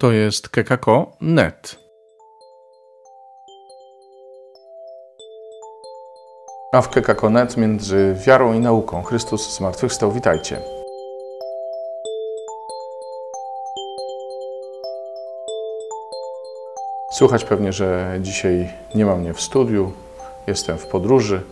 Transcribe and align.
To 0.00 0.12
jest 0.12 0.48
kekako.net. 0.48 1.76
A 6.72 6.80
w 6.82 6.88
kekako.net 6.88 7.56
między 7.56 8.16
wiarą 8.26 8.52
i 8.52 8.60
nauką 8.60 9.02
Chrystus 9.02 9.56
zmartwychwstał. 9.56 10.12
Witajcie. 10.12 10.60
Słuchać 17.12 17.44
pewnie, 17.44 17.72
że 17.72 18.18
dzisiaj 18.20 18.72
nie 18.94 19.06
ma 19.06 19.16
mnie 19.16 19.34
w 19.34 19.40
studiu, 19.40 19.92
jestem 20.46 20.78
w 20.78 20.86
podróży, 20.86 21.42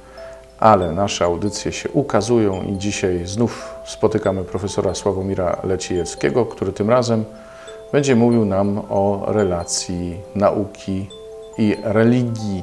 ale 0.59 0.93
nasze 0.93 1.25
audycje 1.25 1.73
się 1.73 1.89
ukazują 1.91 2.63
i 2.63 2.79
dzisiaj 2.79 3.27
znów 3.27 3.75
spotykamy 3.85 4.45
profesora 4.45 4.95
Sławomira 4.95 5.61
Lecijewskiego, 5.65 6.47
który 6.47 6.73
tym 6.73 6.91
razem 6.91 7.25
będzie 7.93 8.17
mówił 8.17 8.45
nam 8.45 8.83
o 8.91 9.25
relacji 9.27 10.21
nauki 10.35 11.09
i 11.59 11.77
religii. 11.83 12.63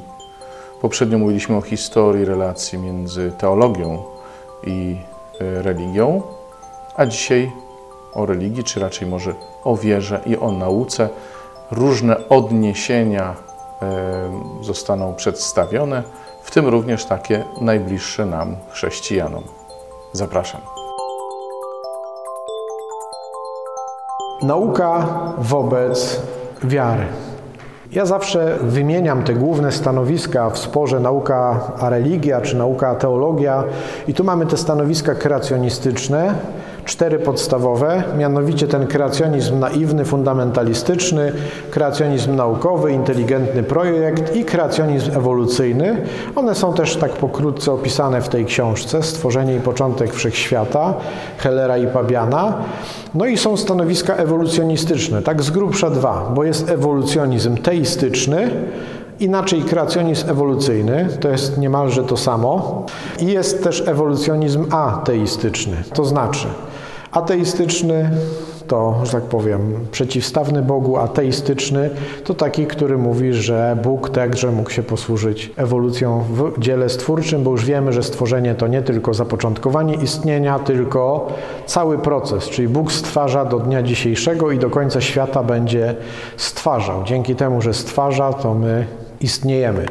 Poprzednio 0.80 1.18
mówiliśmy 1.18 1.56
o 1.56 1.60
historii 1.60 2.24
relacji 2.24 2.78
między 2.78 3.32
teologią 3.38 4.02
i 4.66 4.96
e, 5.40 5.62
religią, 5.62 6.22
a 6.96 7.06
dzisiaj 7.06 7.52
o 8.14 8.26
religii, 8.26 8.64
czy 8.64 8.80
raczej 8.80 9.08
może 9.08 9.34
o 9.64 9.76
wierze 9.76 10.20
i 10.26 10.36
o 10.36 10.52
nauce. 10.52 11.08
Różne 11.70 12.28
odniesienia 12.28 13.34
e, 13.82 14.64
zostaną 14.64 15.14
przedstawione, 15.14 16.02
w 16.42 16.50
tym 16.50 16.68
również 16.68 17.04
takie 17.04 17.44
najbliższe 17.60 18.26
nam 18.26 18.56
chrześcijanom. 18.70 19.42
Zapraszam. 20.12 20.75
Nauka 24.42 25.06
wobec 25.38 26.22
wiary. 26.64 27.04
Ja 27.92 28.06
zawsze 28.06 28.58
wymieniam 28.62 29.22
te 29.22 29.34
główne 29.34 29.72
stanowiska 29.72 30.50
w 30.50 30.58
sporze 30.58 31.00
nauka 31.00 31.60
a 31.80 31.90
religia 31.90 32.40
czy 32.40 32.56
nauka 32.56 32.88
a 32.88 32.94
teologia 32.94 33.64
i 34.08 34.14
tu 34.14 34.24
mamy 34.24 34.46
te 34.46 34.56
stanowiska 34.56 35.14
kreacjonistyczne, 35.14 36.34
cztery 36.86 37.18
podstawowe, 37.18 38.02
mianowicie 38.18 38.66
ten 38.66 38.86
kreacjonizm 38.86 39.58
naiwny, 39.58 40.04
fundamentalistyczny, 40.04 41.32
kreacjonizm 41.70 42.36
naukowy, 42.36 42.92
inteligentny 42.92 43.62
projekt 43.62 44.36
i 44.36 44.44
kreacjonizm 44.44 45.10
ewolucyjny. 45.16 46.02
One 46.36 46.54
są 46.54 46.74
też 46.74 46.96
tak 46.96 47.12
pokrótce 47.12 47.72
opisane 47.72 48.22
w 48.22 48.28
tej 48.28 48.44
książce 48.44 49.02
Stworzenie 49.02 49.56
i 49.56 49.60
początek 49.60 50.14
wszechświata 50.14 50.94
Hellera 51.38 51.76
i 51.76 51.86
Pabiana. 51.86 52.54
No 53.14 53.26
i 53.26 53.36
są 53.36 53.56
stanowiska 53.56 54.14
ewolucjonistyczne, 54.14 55.22
tak 55.22 55.42
z 55.42 55.50
grubsza 55.50 55.90
dwa, 55.90 56.32
bo 56.34 56.44
jest 56.44 56.70
ewolucjonizm 56.70 57.56
teistyczny, 57.56 58.50
Inaczej 59.20 59.62
kreacjonizm 59.62 60.30
ewolucyjny, 60.30 61.08
to 61.20 61.28
jest 61.28 61.58
niemalże 61.58 62.04
to 62.04 62.16
samo. 62.16 62.84
I 63.20 63.26
jest 63.26 63.64
też 63.64 63.88
ewolucjonizm 63.88 64.74
ateistyczny, 64.74 65.76
to 65.94 66.04
znaczy 66.04 66.46
Ateistyczny 67.12 68.10
to, 68.66 69.00
że 69.04 69.12
tak 69.12 69.22
powiem, 69.22 69.74
przeciwstawny 69.92 70.62
Bogu, 70.62 70.96
ateistyczny 70.96 71.90
to 72.24 72.34
taki, 72.34 72.66
który 72.66 72.98
mówi, 72.98 73.32
że 73.32 73.78
Bóg 73.82 74.10
także 74.10 74.52
mógł 74.52 74.70
się 74.70 74.82
posłużyć 74.82 75.52
ewolucją 75.56 76.24
w 76.30 76.60
dziele 76.60 76.88
stwórczym, 76.88 77.42
bo 77.42 77.50
już 77.50 77.64
wiemy, 77.64 77.92
że 77.92 78.02
stworzenie 78.02 78.54
to 78.54 78.66
nie 78.66 78.82
tylko 78.82 79.14
zapoczątkowanie 79.14 79.94
istnienia, 79.94 80.58
tylko 80.58 81.28
cały 81.66 81.98
proces, 81.98 82.44
czyli 82.44 82.68
Bóg 82.68 82.92
stwarza 82.92 83.44
do 83.44 83.58
dnia 83.58 83.82
dzisiejszego 83.82 84.50
i 84.50 84.58
do 84.58 84.70
końca 84.70 85.00
świata 85.00 85.42
będzie 85.42 85.94
stwarzał. 86.36 87.04
Dzięki 87.04 87.34
temu, 87.34 87.62
że 87.62 87.74
stwarza, 87.74 88.32
to 88.32 88.54
my 88.54 88.86
istniejemy. 89.20 89.86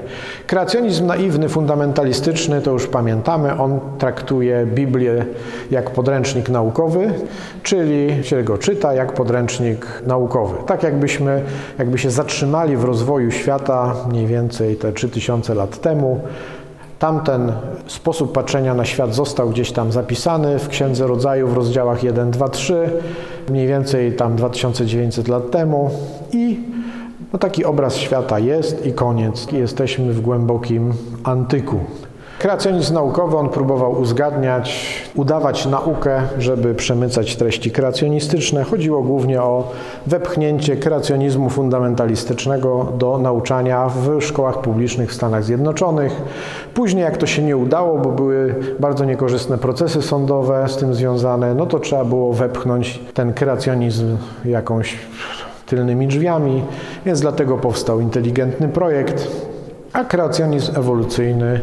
Kreacjonizm 0.47 1.05
naiwny, 1.05 1.49
fundamentalistyczny, 1.49 2.61
to 2.61 2.71
już 2.71 2.87
pamiętamy, 2.87 3.59
on 3.59 3.79
traktuje 3.97 4.65
Biblię 4.65 5.25
jak 5.71 5.89
podręcznik 5.89 6.49
naukowy, 6.49 7.13
czyli 7.63 8.23
się 8.23 8.43
go 8.43 8.57
czyta 8.57 8.93
jak 8.93 9.13
podręcznik 9.13 9.87
naukowy. 10.05 10.55
Tak 10.65 10.83
jakbyśmy, 10.83 11.41
jakby 11.79 11.97
się 11.97 12.11
zatrzymali 12.11 12.77
w 12.77 12.83
rozwoju 12.83 13.31
świata 13.31 13.95
mniej 14.09 14.27
więcej 14.27 14.75
te 14.75 14.93
3000 14.93 15.55
lat 15.55 15.81
temu, 15.81 16.21
Tamten 16.99 17.51
sposób 17.87 18.31
patrzenia 18.31 18.73
na 18.73 18.85
świat 18.85 19.15
został 19.15 19.49
gdzieś 19.49 19.71
tam 19.71 19.91
zapisany 19.91 20.59
w 20.59 20.67
Księdze 20.67 21.07
Rodzaju 21.07 21.47
w 21.47 21.53
rozdziałach 21.53 22.03
1, 22.03 22.31
2, 22.31 22.49
3, 22.49 22.89
mniej 23.49 23.67
więcej 23.67 24.13
tam 24.13 24.35
2900 24.35 25.27
lat 25.27 25.51
temu 25.51 25.89
i 26.31 26.59
no 27.33 27.39
taki 27.39 27.65
obraz 27.65 27.95
świata 27.95 28.39
jest 28.39 28.85
i 28.85 28.93
koniec. 28.93 29.51
Jesteśmy 29.51 30.13
w 30.13 30.21
głębokim 30.21 30.93
antyku. 31.23 31.79
Kreacjonizm 32.39 32.93
naukowy, 32.93 33.37
on 33.37 33.49
próbował 33.49 33.91
uzgadniać, 33.91 34.85
udawać 35.15 35.65
naukę, 35.65 36.21
żeby 36.37 36.75
przemycać 36.75 37.35
treści 37.35 37.71
kreacjonistyczne. 37.71 38.63
Chodziło 38.63 39.01
głównie 39.03 39.41
o 39.41 39.71
wepchnięcie 40.07 40.77
kreacjonizmu 40.77 41.49
fundamentalistycznego 41.49 42.93
do 42.97 43.17
nauczania 43.17 43.89
w 43.89 44.21
szkołach 44.21 44.61
publicznych 44.61 45.11
w 45.11 45.13
Stanach 45.13 45.43
Zjednoczonych. 45.43 46.21
Później, 46.73 47.03
jak 47.03 47.17
to 47.17 47.25
się 47.25 47.41
nie 47.41 47.57
udało, 47.57 47.97
bo 47.99 48.09
były 48.11 48.55
bardzo 48.79 49.05
niekorzystne 49.05 49.57
procesy 49.57 50.01
sądowe 50.01 50.65
z 50.67 50.77
tym 50.77 50.93
związane, 50.93 51.55
no 51.55 51.65
to 51.65 51.79
trzeba 51.79 52.05
było 52.05 52.33
wepchnąć 52.33 52.99
ten 53.13 53.33
kreacjonizm 53.33 54.17
jakąś 54.45 54.97
tylnymi 55.65 56.07
drzwiami, 56.07 56.63
więc 57.05 57.21
dlatego 57.21 57.57
powstał 57.57 57.99
inteligentny 57.99 58.67
projekt, 58.67 59.27
a 59.93 60.03
kreacjonizm 60.03 60.79
ewolucyjny 60.79 61.61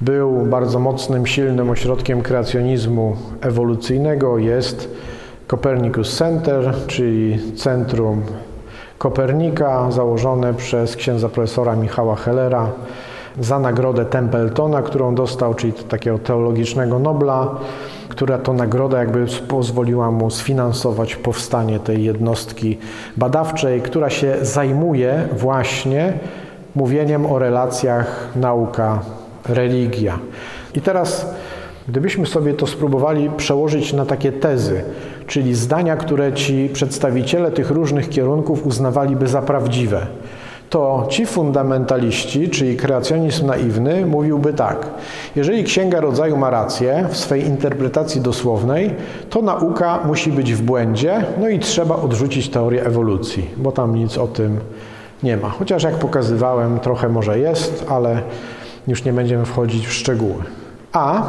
był 0.00 0.46
bardzo 0.46 0.78
mocnym, 0.78 1.26
silnym 1.26 1.70
ośrodkiem 1.70 2.22
kreacjonizmu 2.22 3.16
ewolucyjnego. 3.40 4.38
Jest 4.38 4.88
Copernicus 5.46 6.16
Center, 6.16 6.74
czyli 6.86 7.38
Centrum 7.56 8.22
Kopernika, 8.98 9.90
założone 9.90 10.54
przez 10.54 10.96
księdza 10.96 11.28
profesora 11.28 11.76
Michała 11.76 12.16
Hellera 12.16 12.70
za 13.40 13.58
nagrodę 13.58 14.04
Templetona, 14.04 14.82
którą 14.82 15.14
dostał, 15.14 15.54
czyli 15.54 15.72
takiego 15.72 16.18
teologicznego 16.18 16.98
Nobla 16.98 17.54
która 18.18 18.38
to 18.38 18.52
nagroda 18.52 18.98
jakby 18.98 19.26
pozwoliła 19.48 20.10
mu 20.10 20.30
sfinansować 20.30 21.16
powstanie 21.16 21.80
tej 21.80 22.04
jednostki 22.04 22.78
badawczej, 23.16 23.82
która 23.82 24.10
się 24.10 24.36
zajmuje 24.42 25.28
właśnie 25.32 26.12
mówieniem 26.74 27.26
o 27.26 27.38
relacjach 27.38 28.28
nauka-religia. 28.36 30.18
I 30.74 30.80
teraz, 30.80 31.30
gdybyśmy 31.88 32.26
sobie 32.26 32.54
to 32.54 32.66
spróbowali 32.66 33.30
przełożyć 33.36 33.92
na 33.92 34.06
takie 34.06 34.32
tezy, 34.32 34.82
czyli 35.26 35.54
zdania, 35.54 35.96
które 35.96 36.32
ci 36.32 36.70
przedstawiciele 36.72 37.50
tych 37.50 37.70
różnych 37.70 38.08
kierunków 38.08 38.66
uznawaliby 38.66 39.28
za 39.28 39.42
prawdziwe, 39.42 40.06
to 40.70 41.06
ci 41.08 41.26
fundamentaliści, 41.26 42.48
czyli 42.48 42.76
kreacjonizm 42.76 43.46
naiwny, 43.46 44.06
mówiłby 44.06 44.52
tak: 44.52 44.86
jeżeli 45.36 45.64
Księga 45.64 46.00
Rodzaju 46.00 46.36
ma 46.36 46.50
rację 46.50 47.06
w 47.10 47.16
swej 47.16 47.46
interpretacji 47.46 48.20
dosłownej, 48.20 48.94
to 49.30 49.42
nauka 49.42 50.00
musi 50.04 50.32
być 50.32 50.54
w 50.54 50.62
błędzie, 50.62 51.24
no 51.40 51.48
i 51.48 51.58
trzeba 51.58 51.96
odrzucić 51.96 52.48
teorię 52.48 52.86
ewolucji, 52.86 53.50
bo 53.56 53.72
tam 53.72 53.94
nic 53.94 54.18
o 54.18 54.26
tym 54.26 54.60
nie 55.22 55.36
ma. 55.36 55.48
Chociaż 55.48 55.82
jak 55.82 55.94
pokazywałem, 55.94 56.80
trochę 56.80 57.08
może 57.08 57.38
jest, 57.38 57.86
ale 57.88 58.22
już 58.88 59.04
nie 59.04 59.12
będziemy 59.12 59.44
wchodzić 59.44 59.86
w 59.86 59.92
szczegóły. 59.92 60.42
A 60.92 61.22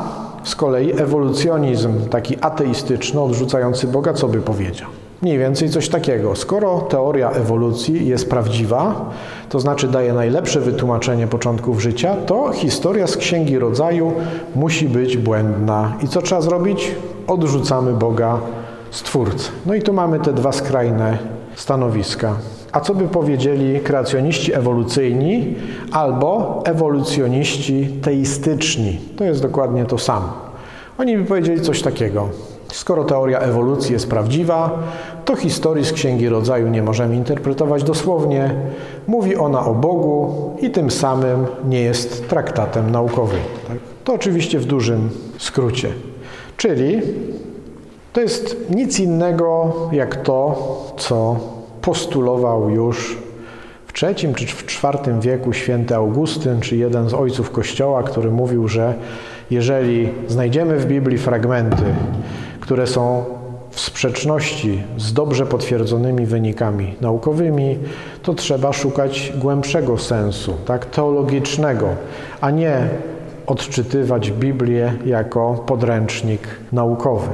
z 0.44 0.56
kolei 0.56 0.92
ewolucjonizm 0.92 2.10
taki 2.10 2.38
ateistyczny, 2.42 3.22
odrzucający 3.22 3.88
Boga, 3.88 4.14
co 4.14 4.28
by 4.28 4.42
powiedział? 4.42 4.88
Mniej 5.22 5.38
więcej 5.38 5.70
coś 5.70 5.90
takiego. 5.90 6.36
Skoro 6.36 6.80
teoria 6.80 7.32
ewolucji 7.32 8.08
jest 8.08 8.30
prawdziwa, 8.30 9.10
to 9.50 9.60
znaczy 9.60 9.88
daje 9.88 10.14
najlepsze 10.14 10.60
wytłumaczenie 10.60 11.28
początków 11.28 11.82
życia, 11.82 12.16
to 12.26 12.52
historia 12.54 13.08
z 13.08 13.18
Księgi 13.18 13.60
Rodzaju 13.60 14.14
musi 14.56 14.90
być 14.90 15.18
błędna. 15.18 15.94
I 16.04 16.08
co 16.08 16.22
trzeba 16.22 16.42
zrobić? 16.42 16.92
Odrzucamy 17.28 17.94
Boga, 17.94 18.40
Stwórcę. 18.92 19.52
No 19.66 19.76
i 19.76 19.82
tu 19.82 19.94
mamy 19.94 20.20
te 20.20 20.34
dwa 20.34 20.52
skrajne 20.52 21.18
stanowiska. 21.56 22.36
A 22.72 22.80
co 22.80 22.96
by 22.96 23.08
powiedzieli 23.08 23.80
kreacjoniści 23.80 24.54
ewolucyjni 24.54 25.56
albo 25.92 26.62
ewolucjoniści 26.66 27.88
teistyczni? 28.02 29.00
To 29.18 29.24
jest 29.24 29.42
dokładnie 29.42 29.86
to 29.86 29.98
samo. 29.98 30.34
Oni 30.98 31.18
by 31.18 31.26
powiedzieli 31.26 31.62
coś 31.62 31.82
takiego. 31.82 32.30
Skoro 32.74 33.04
teoria 33.04 33.40
ewolucji 33.40 33.94
jest 33.94 34.10
prawdziwa, 34.10 34.80
to 35.26 35.36
historii 35.36 35.86
z 35.86 35.94
Księgi 35.94 36.30
Rodzaju 36.30 36.68
nie 36.68 36.84
możemy 36.84 37.16
interpretować 37.16 37.84
dosłownie. 37.84 38.56
Mówi 39.08 39.36
ona 39.36 39.66
o 39.66 39.74
Bogu 39.74 40.34
i 40.62 40.70
tym 40.70 40.92
samym 40.92 41.46
nie 41.68 41.82
jest 41.82 42.30
traktatem 42.30 42.92
naukowym. 42.92 43.40
Tak? 43.68 43.78
To 44.04 44.14
oczywiście 44.14 44.60
w 44.60 44.66
dużym 44.66 45.10
skrócie. 45.38 45.90
Czyli 46.58 47.02
to 48.14 48.22
jest 48.22 48.58
nic 48.70 49.00
innego 49.00 49.74
jak 49.92 50.16
to, 50.16 50.56
co 50.98 51.36
postulował 51.82 52.70
już 52.70 53.18
w 53.88 54.04
III 54.04 54.34
czy 54.36 54.46
w 54.48 54.84
IV 54.84 55.20
wieku 55.22 55.54
święty 55.54 55.96
Augustyn, 55.96 56.62
czy 56.62 56.78
jeden 56.78 57.10
z 57.10 57.14
ojców 57.14 57.52
Kościoła, 57.52 58.04
który 58.04 58.32
mówił, 58.32 58.68
że 58.68 58.94
jeżeli 59.52 60.10
znajdziemy 60.28 60.78
w 60.78 60.86
Biblii 60.86 61.18
fragmenty, 61.18 61.84
które 62.70 62.88
są 62.88 63.26
w 63.72 63.80
sprzeczności 63.80 64.84
z 64.98 65.14
dobrze 65.14 65.46
potwierdzonymi 65.46 66.26
wynikami 66.26 66.96
naukowymi, 67.02 67.78
to 68.24 68.34
trzeba 68.34 68.74
szukać 68.74 69.34
głębszego 69.38 69.98
sensu, 69.98 70.54
tak 70.66 70.86
teologicznego, 70.86 71.88
a 72.42 72.52
nie 72.52 72.88
odczytywać 73.48 74.32
Biblię 74.32 74.94
jako 75.06 75.64
podręcznik 75.66 76.48
naukowy. 76.72 77.30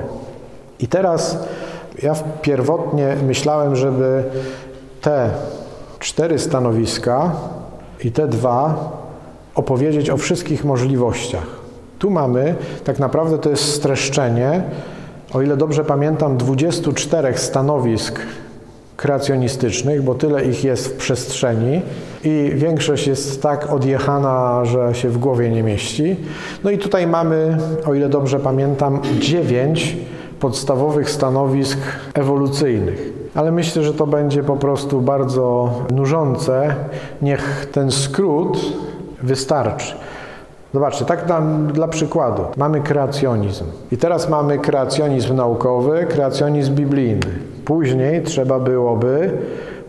I 0.80 0.88
teraz 0.88 1.48
ja 2.04 2.16
pierwotnie 2.42 3.16
myślałem, 3.28 3.76
żeby 3.76 4.24
te 5.02 5.30
cztery 6.00 6.40
stanowiska 6.40 7.32
i 8.04 8.12
te 8.12 8.28
dwa 8.28 8.92
opowiedzieć 9.56 10.10
o 10.10 10.18
wszystkich 10.18 10.66
możliwościach. 10.66 11.48
Tu 12.00 12.10
mamy, 12.10 12.56
tak 12.84 13.00
naprawdę 13.00 13.38
to 13.38 13.50
jest 13.50 13.74
streszczenie, 13.74 14.64
o 15.36 15.42
ile 15.42 15.58
dobrze 15.58 15.84
pamiętam, 15.84 16.38
24 16.38 17.38
stanowisk 17.38 18.20
kreacjonistycznych, 18.98 20.02
bo 20.02 20.16
tyle 20.16 20.46
ich 20.46 20.64
jest 20.64 20.88
w 20.88 20.98
przestrzeni 20.98 21.82
i 22.24 22.52
większość 22.56 23.08
jest 23.08 23.42
tak 23.42 23.74
odjechana, 23.74 24.66
że 24.66 24.96
się 24.96 25.10
w 25.10 25.18
głowie 25.18 25.50
nie 25.50 25.64
mieści. 25.64 26.16
No 26.64 26.72
i 26.72 26.78
tutaj 26.78 27.08
mamy, 27.08 27.58
o 27.86 27.94
ile 27.94 28.10
dobrze 28.10 28.40
pamiętam, 28.40 29.00
dziewięć 29.20 29.98
podstawowych 30.40 31.10
stanowisk 31.10 31.80
ewolucyjnych. 32.14 33.14
Ale 33.36 33.52
myślę, 33.52 33.84
że 33.84 33.94
to 33.94 34.08
będzie 34.08 34.44
po 34.44 34.58
prostu 34.58 35.02
bardzo 35.02 35.74
nużące. 35.92 36.76
Niech 37.22 37.68
ten 37.72 37.92
skrót 37.92 38.60
wystarczy. 39.24 39.96
Zobaczcie, 40.76 41.06
tak 41.06 41.26
dla, 41.26 41.42
dla 41.74 41.88
przykładu. 41.88 42.42
Mamy 42.58 42.82
kreacjonizm. 42.82 43.66
I 43.92 43.98
teraz 43.98 44.30
mamy 44.30 44.58
kreacjonizm 44.58 45.36
naukowy, 45.36 46.06
kreacjonizm 46.10 46.76
biblijny. 46.76 47.26
Później 47.66 48.24
trzeba 48.24 48.60
byłoby 48.60 49.32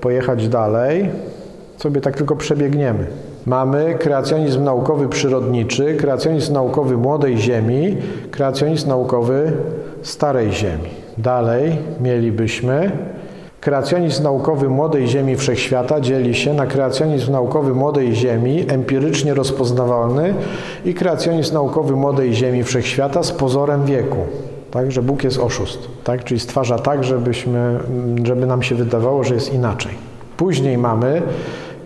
pojechać 0.01 0.49
dalej, 0.49 1.11
sobie 1.77 2.01
tak 2.01 2.17
tylko 2.17 2.37
przebiegniemy. 2.37 3.07
Mamy 3.47 3.95
kreacjonizm 3.99 4.65
naukowy 4.65 5.09
przyrodniczy, 5.09 5.95
kreacjonizm 5.95 6.53
naukowy 6.53 6.97
młodej 6.97 7.39
Ziemi, 7.39 7.97
kreacjonizm 8.31 8.89
naukowy 8.89 9.53
starej 10.03 10.53
Ziemi. 10.53 10.91
Dalej 11.19 11.79
mielibyśmy 12.01 12.91
kreacjonizm 13.67 14.23
naukowy 14.23 14.69
młodej 14.69 15.09
Ziemi 15.09 15.37
wszechświata 15.37 16.01
dzieli 16.01 16.35
się 16.35 16.55
na 16.55 16.67
kreacjonizm 16.67 17.33
naukowy 17.33 17.75
młodej 17.75 18.15
Ziemi 18.15 18.65
empirycznie 18.69 19.35
rozpoznawalny 19.35 20.35
i 20.85 20.95
kreacjonizm 20.95 21.55
naukowy 21.55 21.97
młodej 21.97 22.35
Ziemi 22.35 22.65
wszechświata 22.65 23.23
z 23.23 23.33
pozorem 23.33 23.85
wieku. 23.85 24.17
Tak, 24.71 24.93
że 24.93 25.03
Bóg 25.03 25.25
jest 25.25 25.39
oszust, 25.39 25.79
tak? 26.05 26.25
czyli 26.25 26.41
stwarza 26.41 26.79
tak, 26.79 27.05
żebyśmy, 27.05 27.79
żeby 28.25 28.47
nam 28.47 28.63
się 28.63 28.75
wydawało, 28.75 29.25
że 29.25 29.35
jest 29.35 29.55
inaczej. 29.55 29.93
Później 30.37 30.79
mamy 30.79 31.23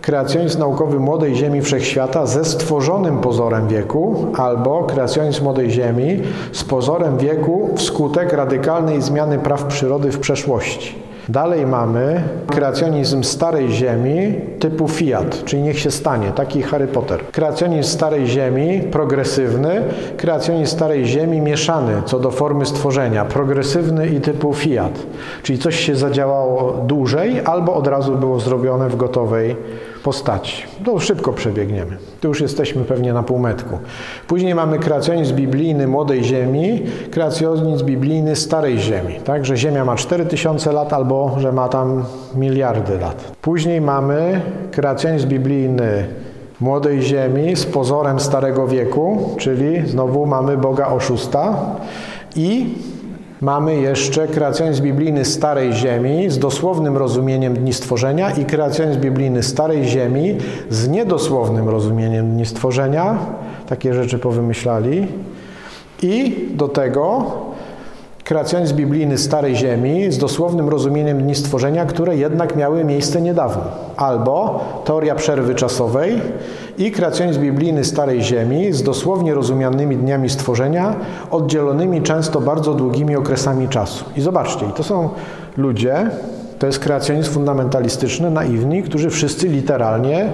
kreacjonizm 0.01 0.59
naukowy 0.59 0.99
młodej 0.99 1.35
Ziemi 1.35 1.61
wszechświata 1.61 2.25
ze 2.25 2.45
stworzonym 2.45 3.17
pozorem 3.17 3.67
wieku 3.67 4.25
albo 4.37 4.83
kreacjonizm 4.83 5.43
młodej 5.43 5.71
Ziemi 5.71 6.21
z 6.51 6.63
pozorem 6.63 7.17
wieku 7.17 7.69
wskutek 7.75 8.33
radykalnej 8.33 9.01
zmiany 9.01 9.39
praw 9.39 9.63
przyrody 9.63 10.11
w 10.11 10.19
przeszłości. 10.19 11.10
Dalej 11.31 11.67
mamy 11.67 12.23
kreacjonizm 12.47 13.23
starej 13.23 13.71
ziemi 13.71 14.35
typu 14.59 14.87
Fiat, 14.87 15.45
czyli 15.45 15.61
niech 15.61 15.79
się 15.79 15.91
stanie, 15.91 16.31
taki 16.31 16.61
Harry 16.61 16.87
Potter. 16.87 17.19
Kreacjonizm 17.31 17.89
starej 17.89 18.27
ziemi 18.27 18.81
progresywny, 18.91 19.83
kreacjonizm 20.17 20.75
starej 20.75 21.05
ziemi 21.05 21.41
mieszany 21.41 21.93
co 22.05 22.19
do 22.19 22.31
formy 22.31 22.65
stworzenia, 22.65 23.25
progresywny 23.25 24.07
i 24.07 24.21
typu 24.21 24.53
Fiat, 24.53 24.99
czyli 25.43 25.59
coś 25.59 25.79
się 25.79 25.95
zadziałało 25.95 26.71
dłużej 26.71 27.41
albo 27.45 27.73
od 27.73 27.87
razu 27.87 28.15
było 28.15 28.39
zrobione 28.39 28.89
w 28.89 28.95
gotowej 28.95 29.55
postaci. 30.03 30.63
To 30.85 30.99
szybko 30.99 31.33
przebiegniemy. 31.33 31.97
Tu 32.21 32.27
już 32.27 32.41
jesteśmy 32.41 32.83
pewnie 32.83 33.13
na 33.13 33.23
półmetku. 33.23 33.79
Później 34.27 34.55
mamy 34.55 34.79
kreacjonizm 34.79 35.35
biblijny 35.35 35.87
młodej 35.87 36.23
ziemi, 36.23 36.83
kreacjonizm 37.11 37.85
biblijny 37.85 38.35
starej 38.35 38.79
ziemi. 38.79 39.19
Tak, 39.25 39.45
że 39.45 39.57
ziemia 39.57 39.85
ma 39.85 39.95
4000 39.95 40.71
lat 40.71 40.93
albo 40.93 41.35
że 41.37 41.51
ma 41.51 41.69
tam 41.69 42.03
miliardy 42.35 42.97
lat. 42.97 43.31
Później 43.41 43.81
mamy 43.81 44.41
kreacjonizm 44.71 45.27
biblijny 45.27 46.07
młodej 46.59 47.01
ziemi 47.01 47.55
z 47.55 47.65
pozorem 47.65 48.19
starego 48.19 48.67
wieku, 48.67 49.35
czyli 49.37 49.87
znowu 49.87 50.25
mamy 50.25 50.57
Boga 50.57 50.87
oszusta 50.87 51.65
i 52.35 52.75
Mamy 53.41 53.75
jeszcze 53.75 54.27
kreacjonizm 54.27 54.83
biblijny 54.83 55.25
Starej 55.25 55.73
Ziemi 55.73 56.29
z 56.29 56.39
dosłownym 56.39 56.97
rozumieniem 56.97 57.53
dni 57.53 57.73
stworzenia 57.73 58.31
i 58.31 58.45
kreacjonizm 58.45 58.99
biblijny 58.99 59.43
Starej 59.43 59.83
Ziemi 59.83 60.37
z 60.69 60.87
niedosłownym 60.87 61.69
rozumieniem 61.69 62.31
dni 62.31 62.45
stworzenia. 62.45 63.17
Takie 63.67 63.93
rzeczy 63.93 64.19
powymyślali. 64.19 65.07
I 66.01 66.35
do 66.53 66.67
tego 66.67 67.25
kreacjonizm 68.31 68.75
biblijny 68.75 69.17
Starej 69.17 69.55
Ziemi 69.55 70.11
z 70.11 70.17
dosłownym 70.17 70.69
rozumieniem 70.69 71.17
dni 71.23 71.35
stworzenia, 71.35 71.85
które 71.85 72.17
jednak 72.17 72.55
miały 72.55 72.85
miejsce 72.85 73.21
niedawno. 73.21 73.63
Albo 73.97 74.59
teoria 74.85 75.15
przerwy 75.15 75.55
czasowej 75.55 76.21
i 76.77 76.91
kreacjonizm 76.91 77.41
biblijny 77.41 77.83
Starej 77.83 78.21
Ziemi 78.21 78.73
z 78.73 78.83
dosłownie 78.83 79.33
rozumianymi 79.33 79.97
dniami 79.97 80.29
stworzenia, 80.29 80.95
oddzielonymi 81.31 82.01
często 82.01 82.41
bardzo 82.41 82.73
długimi 82.73 83.15
okresami 83.15 83.67
czasu. 83.69 84.05
I 84.15 84.21
zobaczcie, 84.21 84.65
to 84.75 84.83
są 84.83 85.09
ludzie, 85.57 86.09
to 86.59 86.67
jest 86.67 86.79
kreacjonizm 86.79 87.31
fundamentalistyczny, 87.31 88.31
naiwni, 88.31 88.83
którzy 88.83 89.09
wszyscy 89.09 89.47
literalnie 89.47 90.33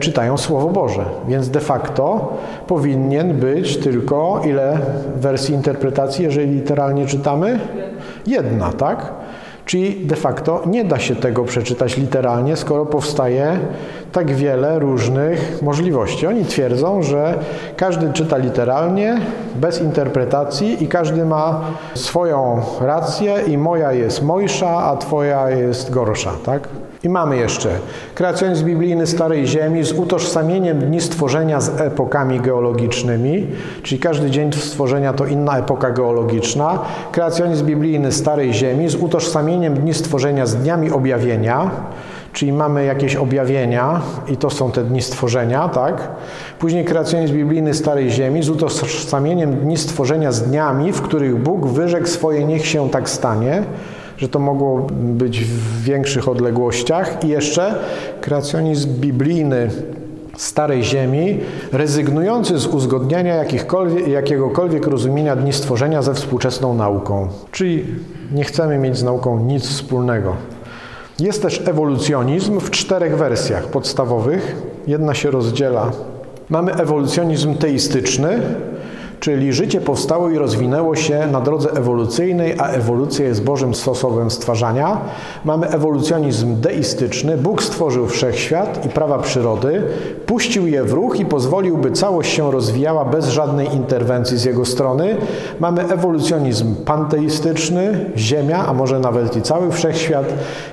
czytają 0.00 0.38
Słowo 0.38 0.68
Boże. 0.68 1.04
Więc 1.28 1.48
de 1.48 1.60
facto 1.60 2.32
powinien 2.66 3.34
być 3.34 3.76
tylko 3.76 4.40
ile 4.44 4.78
wersji 5.16 5.54
interpretacji, 5.54 6.24
jeżeli 6.24 6.54
literalnie 6.54 7.06
czytamy? 7.06 7.60
Jedna, 8.26 8.72
tak? 8.72 9.12
Czyli 9.64 10.06
de 10.06 10.16
facto 10.16 10.62
nie 10.66 10.84
da 10.84 10.98
się 10.98 11.16
tego 11.16 11.44
przeczytać 11.44 11.96
literalnie, 11.96 12.56
skoro 12.56 12.86
powstaje 12.86 13.58
tak 14.12 14.30
wiele 14.30 14.78
różnych 14.78 15.62
możliwości. 15.62 16.26
Oni 16.26 16.44
twierdzą, 16.44 17.02
że 17.02 17.34
każdy 17.76 18.12
czyta 18.12 18.36
literalnie, 18.36 19.20
bez 19.54 19.80
interpretacji 19.82 20.84
i 20.84 20.88
każdy 20.88 21.24
ma 21.24 21.60
swoją 21.94 22.62
rację 22.80 23.34
i 23.46 23.58
moja 23.58 23.92
jest 23.92 24.22
mojsza, 24.22 24.70
a 24.70 24.96
twoja 24.96 25.50
jest 25.50 25.90
gorsza, 25.90 26.32
tak? 26.44 26.68
I 27.04 27.08
mamy 27.08 27.36
jeszcze 27.36 27.68
kreacjonizm 28.14 28.64
biblijny 28.64 29.06
Starej 29.06 29.46
Ziemi 29.46 29.84
z 29.84 29.92
utożsamieniem 29.92 30.78
dni 30.78 31.00
stworzenia 31.00 31.60
z 31.60 31.80
epokami 31.80 32.40
geologicznymi, 32.40 33.46
czyli 33.82 34.00
każdy 34.00 34.30
dzień 34.30 34.52
stworzenia 34.52 35.12
to 35.12 35.26
inna 35.26 35.58
epoka 35.58 35.90
geologiczna. 35.90 36.78
Kreacjonizm 37.12 37.66
biblijny 37.66 38.12
Starej 38.12 38.52
Ziemi 38.54 38.88
z 38.88 38.94
utożsamieniem 38.94 39.74
dni 39.74 39.94
stworzenia 39.94 40.46
z 40.46 40.56
dniami 40.56 40.90
objawienia, 40.90 41.70
czyli 42.32 42.52
mamy 42.52 42.84
jakieś 42.84 43.16
objawienia 43.16 44.00
i 44.28 44.36
to 44.36 44.50
są 44.50 44.70
te 44.70 44.84
dni 44.84 45.02
stworzenia, 45.02 45.68
tak? 45.68 46.08
Później 46.58 46.84
kreacjonizm 46.84 47.34
biblijny 47.34 47.74
Starej 47.74 48.10
Ziemi 48.10 48.42
z 48.42 48.48
utożsamieniem 48.48 49.56
dni 49.56 49.76
stworzenia 49.76 50.32
z 50.32 50.42
dniami, 50.42 50.92
w 50.92 51.02
których 51.02 51.42
Bóg 51.42 51.66
wyrzekł 51.66 52.06
swoje 52.06 52.44
niech 52.44 52.66
się 52.66 52.90
tak 52.90 53.10
stanie, 53.10 53.62
że 54.20 54.28
to 54.28 54.38
mogło 54.38 54.86
być 54.92 55.44
w 55.44 55.82
większych 55.82 56.28
odległościach 56.28 57.24
i 57.24 57.28
jeszcze 57.28 57.74
kreacjonizm 58.20 59.00
biblijny 59.00 59.70
Starej 60.36 60.84
Ziemi, 60.84 61.40
rezygnujący 61.72 62.58
z 62.58 62.66
uzgodniania 62.66 63.44
jakiegokolwiek 64.06 64.86
rozumienia 64.86 65.36
dni 65.36 65.52
stworzenia 65.52 66.02
ze 66.02 66.14
współczesną 66.14 66.74
nauką. 66.74 67.28
Czyli 67.52 67.84
nie 68.32 68.44
chcemy 68.44 68.78
mieć 68.78 68.96
z 68.96 69.02
nauką 69.02 69.40
nic 69.40 69.66
wspólnego. 69.66 70.36
Jest 71.18 71.42
też 71.42 71.62
ewolucjonizm 71.68 72.60
w 72.60 72.70
czterech 72.70 73.16
wersjach 73.16 73.66
podstawowych. 73.66 74.56
Jedna 74.86 75.14
się 75.14 75.30
rozdziela. 75.30 75.90
Mamy 76.48 76.74
ewolucjonizm 76.74 77.54
teistyczny, 77.54 78.40
Czyli 79.20 79.52
życie 79.52 79.80
powstało 79.80 80.30
i 80.30 80.38
rozwinęło 80.38 80.96
się 80.96 81.26
na 81.32 81.40
drodze 81.40 81.70
ewolucyjnej, 81.70 82.54
a 82.58 82.68
ewolucja 82.68 83.26
jest 83.26 83.44
Bożym 83.44 83.74
sposobem 83.74 84.30
stwarzania. 84.30 85.00
Mamy 85.44 85.68
ewolucjonizm 85.68 86.60
deistyczny. 86.60 87.36
Bóg 87.36 87.62
stworzył 87.62 88.06
wszechświat 88.06 88.86
i 88.86 88.88
prawa 88.88 89.18
przyrody, 89.18 89.82
puścił 90.26 90.66
je 90.66 90.84
w 90.84 90.92
ruch 90.92 91.20
i 91.20 91.26
pozwolił, 91.26 91.78
by 91.78 91.90
całość 91.90 92.32
się 92.32 92.50
rozwijała 92.50 93.04
bez 93.04 93.28
żadnej 93.28 93.74
interwencji 93.74 94.38
z 94.38 94.44
jego 94.44 94.64
strony. 94.64 95.16
Mamy 95.60 95.88
ewolucjonizm 95.88 96.74
panteistyczny. 96.74 98.10
Ziemia, 98.16 98.66
a 98.66 98.72
może 98.72 98.98
nawet 98.98 99.36
i 99.36 99.42
cały 99.42 99.72
wszechświat 99.72 100.26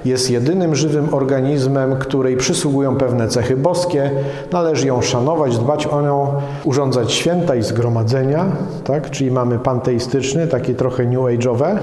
jest 0.06 0.32
jedynym 0.32 0.76
żywym 0.76 1.14
organizmem, 1.14 1.96
której 1.96 2.38
przysługują 2.38 2.96
pewne 2.96 3.28
cechy 3.28 3.58
boskie. 3.58 4.12
Należy 4.52 4.88
ją 4.88 5.02
szanować, 5.02 5.58
dbać 5.58 5.88
o 5.88 6.02
nią, 6.02 6.28
urządzać 6.66 7.12
święta 7.12 7.56
i 7.56 7.64
zgromadzenia, 7.64 8.37
tak? 8.84 9.12
czyli 9.12 9.32
mamy 9.32 9.60
panteistyczny, 9.60 10.48
takie 10.48 10.74
trochę 10.74 11.06
new 11.06 11.20
age'owe 11.20 11.78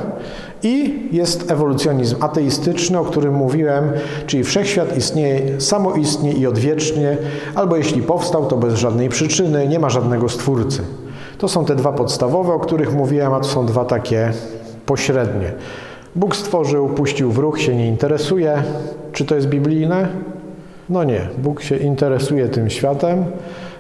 i 0.63 1.09
jest 1.13 1.51
ewolucjonizm 1.51 2.17
ateistyczny, 2.21 2.99
o 2.99 3.05
którym 3.05 3.35
mówiłem, 3.35 3.93
czyli 4.27 4.45
wszechświat 4.45 4.97
istnieje 4.97 5.61
samoistnie 5.61 6.33
i 6.33 6.47
odwiecznie, 6.47 7.17
albo 7.55 7.77
jeśli 7.77 8.03
powstał, 8.03 8.47
to 8.47 8.57
bez 8.57 8.75
żadnej 8.75 9.09
przyczyny, 9.09 9.69
nie 9.69 9.79
ma 9.79 9.91
żadnego 9.91 10.29
stwórcy. 10.29 10.83
To 11.39 11.49
są 11.49 11.65
te 11.65 11.77
dwa 11.77 11.93
podstawowe, 11.93 12.53
o 12.53 12.61
których 12.61 12.95
mówiłem, 12.95 13.33
a 13.33 13.41
to 13.41 13.49
są 13.49 13.67
dwa 13.67 13.85
takie 13.85 14.33
pośrednie. 14.87 15.53
Bóg 16.17 16.37
stworzył, 16.37 16.89
puścił 16.89 17.33
w 17.33 17.39
ruch, 17.39 17.61
się 17.61 17.77
nie 17.77 17.89
interesuje. 17.89 18.63
Czy 19.13 19.25
to 19.25 19.35
jest 19.35 19.47
biblijne? 19.47 20.09
No 20.89 21.05
nie. 21.05 21.21
Bóg 21.39 21.63
się 21.63 21.77
interesuje 21.77 22.49
tym 22.49 22.71
światem 22.71 23.25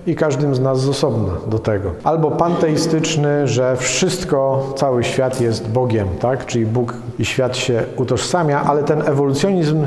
i 0.06 0.14
każdym 0.14 0.54
z 0.54 0.60
nas 0.60 0.80
z 0.80 0.88
osobna 0.88 1.32
do 1.46 1.58
tego. 1.58 1.90
Albo 2.04 2.30
panteistyczny, 2.30 3.48
że 3.48 3.76
wszystko, 3.76 4.72
cały 4.76 5.04
świat 5.04 5.40
jest 5.40 5.68
Bogiem, 5.68 6.08
tak? 6.20 6.46
Czyli 6.46 6.66
Bóg 6.66 6.94
i 7.18 7.24
świat 7.24 7.56
się 7.56 7.82
utożsamia, 7.96 8.62
ale 8.62 8.82
ten 8.82 9.02
ewolucjonizm 9.02 9.86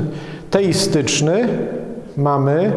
teistyczny 0.50 1.48
mamy, 2.16 2.72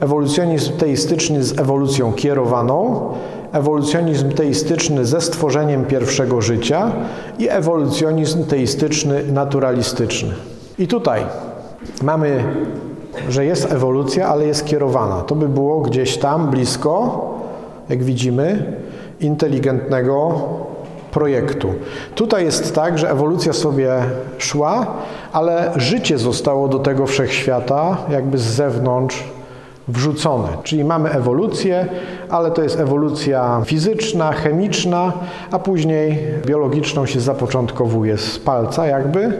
ewolucjonizm 0.00 0.72
teistyczny 0.72 1.44
z 1.44 1.58
ewolucją 1.58 2.12
kierowaną, 2.12 3.08
ewolucjonizm 3.52 4.30
teistyczny 4.30 5.04
ze 5.04 5.20
stworzeniem 5.20 5.84
pierwszego 5.84 6.40
życia 6.40 6.92
i 7.38 7.48
ewolucjonizm 7.48 8.44
teistyczny 8.44 9.24
naturalistyczny. 9.32 10.34
I 10.78 10.86
tutaj 10.86 11.22
mamy, 12.02 12.44
że 13.28 13.44
jest 13.44 13.72
ewolucja, 13.72 14.28
ale 14.28 14.46
jest 14.46 14.66
kierowana. 14.66 15.22
To 15.22 15.34
by 15.34 15.48
było 15.48 15.80
gdzieś 15.80 16.18
tam 16.18 16.50
blisko, 16.50 17.24
jak 17.88 18.02
widzimy, 18.02 18.76
inteligentnego 19.20 20.34
projektu. 21.10 21.74
Tutaj 22.14 22.44
jest 22.44 22.74
tak, 22.74 22.98
że 22.98 23.10
ewolucja 23.10 23.52
sobie 23.52 23.94
szła, 24.38 24.86
ale 25.32 25.72
życie 25.76 26.18
zostało 26.18 26.68
do 26.68 26.78
tego 26.78 27.06
wszechświata 27.06 27.96
jakby 28.10 28.38
z 28.38 28.42
zewnątrz 28.42 29.24
wrzucone. 29.88 30.48
Czyli 30.62 30.84
mamy 30.84 31.10
ewolucję, 31.10 31.86
ale 32.28 32.50
to 32.50 32.62
jest 32.62 32.80
ewolucja 32.80 33.62
fizyczna, 33.64 34.32
chemiczna, 34.32 35.12
a 35.50 35.58
później 35.58 36.18
biologiczną 36.46 37.06
się 37.06 37.20
zapoczątkowuje 37.20 38.18
z 38.18 38.38
palca 38.38 38.86
jakby. 38.86 39.32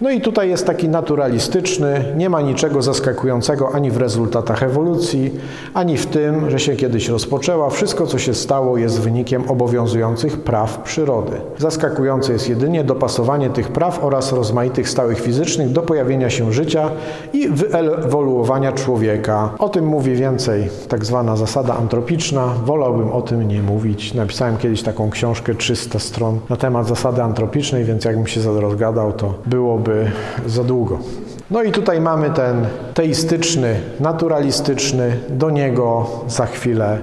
No 0.00 0.10
i 0.10 0.20
tutaj 0.20 0.48
jest 0.48 0.66
taki 0.66 0.88
naturalistyczny, 0.88 2.04
nie 2.16 2.30
ma 2.30 2.40
niczego 2.40 2.82
zaskakującego 2.82 3.74
ani 3.74 3.90
w 3.90 3.96
rezultatach 3.96 4.62
ewolucji, 4.62 5.34
ani 5.74 5.96
w 5.96 6.06
tym, 6.06 6.50
że 6.50 6.58
się 6.58 6.76
kiedyś 6.76 7.08
rozpoczęła. 7.08 7.70
Wszystko, 7.70 8.06
co 8.06 8.18
się 8.18 8.34
stało, 8.34 8.78
jest 8.78 9.00
wynikiem 9.00 9.50
obowiązujących 9.50 10.40
praw 10.40 10.82
przyrody. 10.82 11.32
Zaskakujące 11.58 12.32
jest 12.32 12.48
jedynie 12.48 12.84
dopasowanie 12.84 13.50
tych 13.50 13.68
praw 13.68 14.04
oraz 14.04 14.32
rozmaitych 14.32 14.88
stałych 14.88 15.20
fizycznych 15.20 15.72
do 15.72 15.82
pojawienia 15.82 16.30
się 16.30 16.52
życia 16.52 16.90
i 17.32 17.48
wyewoluowania 17.48 18.72
człowieka. 18.72 19.50
O 19.58 19.68
tym 19.68 19.86
mówi 19.86 20.14
więcej 20.14 20.68
tak 20.88 21.04
zwana 21.04 21.36
zasada 21.36 21.76
antropiczna. 21.76 22.54
Wolałbym 22.64 23.12
o 23.12 23.22
tym 23.22 23.48
nie 23.48 23.62
mówić. 23.62 24.14
Napisałem 24.14 24.56
kiedyś 24.56 24.82
taką 24.82 25.10
książkę 25.10 25.54
300 25.54 25.98
stron 25.98 26.38
na 26.50 26.56
temat 26.56 26.88
zasady 26.88 27.22
antropicznej, 27.22 27.84
więc 27.84 28.04
jakbym 28.04 28.26
się 28.26 28.60
rozgadał, 28.60 29.12
to 29.12 29.34
byłoby 29.46 29.85
za 30.46 30.64
długo. 30.64 30.98
No 31.50 31.62
i 31.62 31.72
tutaj 31.72 32.00
mamy 32.00 32.30
ten 32.30 32.66
teistyczny, 32.94 33.80
naturalistyczny, 34.00 35.16
do 35.28 35.50
niego 35.50 36.06
za 36.28 36.46
chwilę 36.46 36.98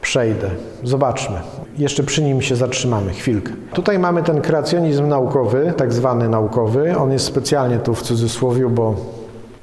przejdę. 0.00 0.50
Zobaczmy. 0.84 1.36
Jeszcze 1.78 2.02
przy 2.02 2.22
nim 2.22 2.42
się 2.42 2.56
zatrzymamy 2.56 3.12
chwilkę. 3.12 3.52
Tutaj 3.72 3.98
mamy 3.98 4.22
ten 4.22 4.40
kreacjonizm 4.40 5.08
naukowy, 5.08 5.72
tak 5.76 5.92
zwany 5.92 6.28
naukowy. 6.28 6.96
On 6.98 7.12
jest 7.12 7.24
specjalnie 7.24 7.78
tu 7.78 7.94
w 7.94 8.02
cudzysłowie, 8.02 8.68
bo 8.68 8.94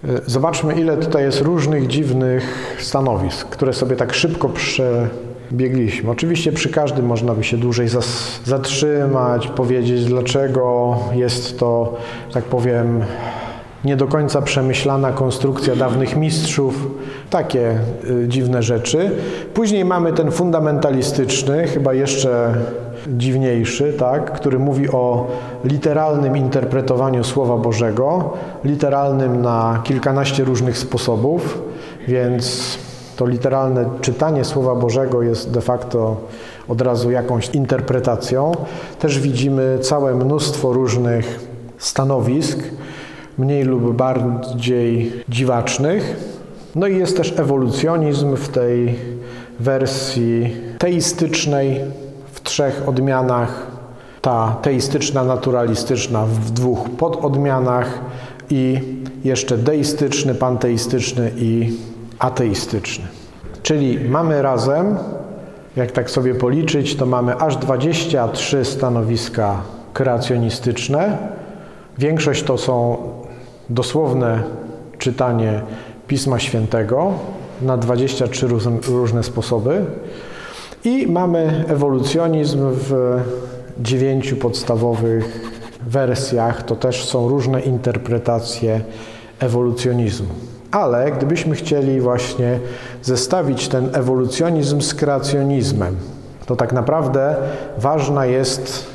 y, 0.05 0.21
zobaczmy, 0.25 0.73
ile 0.73 0.97
tutaj 0.97 1.23
jest 1.23 1.41
różnych 1.41 1.87
dziwnych 1.87 2.75
stanowisk, 2.79 3.47
które 3.47 3.73
sobie 3.73 3.95
tak 3.95 4.13
szybko 4.13 4.49
przebiegliśmy. 5.47 6.11
Oczywiście 6.11 6.51
przy 6.51 6.69
każdym 6.69 7.05
można 7.05 7.33
by 7.33 7.43
się 7.43 7.57
dłużej 7.57 7.87
zatrzymać, 8.45 9.47
powiedzieć, 9.47 10.05
dlaczego 10.05 10.97
jest 11.13 11.59
to, 11.59 11.97
tak 12.33 12.43
powiem, 12.43 13.03
nie 13.85 13.95
do 13.95 14.07
końca 14.07 14.41
przemyślana 14.41 15.11
konstrukcja 15.11 15.75
dawnych 15.75 16.15
mistrzów, 16.15 16.87
takie 17.29 17.79
y, 18.09 18.27
dziwne 18.27 18.63
rzeczy. 18.63 19.11
Później 19.53 19.85
mamy 19.85 20.13
ten 20.13 20.31
fundamentalistyczny, 20.31 21.67
chyba 21.67 21.93
jeszcze 21.93 22.53
dziwniejszy, 23.07 23.93
tak, 23.99 24.31
który 24.31 24.59
mówi 24.59 24.89
o 24.89 25.31
literalnym 25.63 26.37
interpretowaniu 26.37 27.23
Słowa 27.23 27.57
Bożego, 27.57 28.33
literalnym 28.65 29.41
na 29.41 29.81
kilkanaście 29.83 30.43
różnych 30.43 30.77
sposobów, 30.77 31.61
więc 32.07 32.77
to 33.15 33.25
literalne 33.25 33.85
czytanie 34.01 34.45
Słowa 34.45 34.75
Bożego 34.75 35.21
jest 35.21 35.51
de 35.51 35.61
facto 35.61 36.17
od 36.67 36.81
razu 36.81 37.11
jakąś 37.11 37.49
interpretacją. 37.49 38.51
Też 38.99 39.19
widzimy 39.19 39.79
całe 39.81 40.15
mnóstwo 40.15 40.73
różnych 40.73 41.39
stanowisk, 41.77 42.59
mniej 43.37 43.63
lub 43.63 43.95
bardziej 43.95 45.13
dziwacznych. 45.29 46.15
No 46.75 46.87
i 46.87 46.97
jest 46.97 47.17
też 47.17 47.39
ewolucjonizm 47.39 48.35
w 48.35 48.49
tej 48.49 48.95
wersji 49.59 50.55
teistycznej 50.77 51.81
w 52.33 52.41
trzech 52.41 52.83
odmianach. 52.87 53.67
Ta 54.21 54.55
teistyczna, 54.61 55.23
naturalistyczna 55.23 56.25
w 56.25 56.51
dwóch 56.51 56.89
pododmianach 56.89 57.99
i 58.49 58.79
jeszcze 59.23 59.57
deistyczny, 59.57 60.35
panteistyczny 60.35 61.31
i 61.37 61.77
ateistyczny. 62.23 63.05
Czyli 63.63 64.09
mamy 64.09 64.41
razem, 64.41 64.97
jak 65.75 65.91
tak 65.91 66.09
sobie 66.09 66.35
policzyć, 66.35 66.95
to 66.95 67.05
mamy 67.05 67.35
aż 67.35 67.57
23 67.57 68.65
stanowiska 68.65 69.61
kreacjonistyczne. 69.93 71.17
Większość 71.97 72.43
to 72.43 72.57
są 72.57 72.97
dosłowne 73.69 74.43
czytanie 74.97 75.61
Pisma 76.07 76.39
Świętego 76.39 77.11
na 77.61 77.77
23 77.77 78.47
różne 78.87 79.23
sposoby. 79.23 79.85
I 80.83 81.07
mamy 81.07 81.65
ewolucjonizm 81.67 82.59
w 82.71 83.19
dziewięciu 83.79 84.35
podstawowych 84.35 85.51
wersjach. 85.87 86.63
To 86.63 86.75
też 86.75 87.05
są 87.05 87.29
różne 87.29 87.61
interpretacje 87.61 88.81
ewolucjonizmu. 89.39 90.27
Ale 90.73 91.11
gdybyśmy 91.11 91.55
chcieli 91.55 92.01
właśnie 92.01 92.59
zestawić 93.01 93.67
ten 93.67 93.89
ewolucjonizm 93.93 94.81
z 94.81 94.93
kreacjonizmem, 94.93 95.95
to 96.45 96.55
tak 96.55 96.73
naprawdę 96.73 97.35
ważna 97.77 98.25
jest 98.25 98.85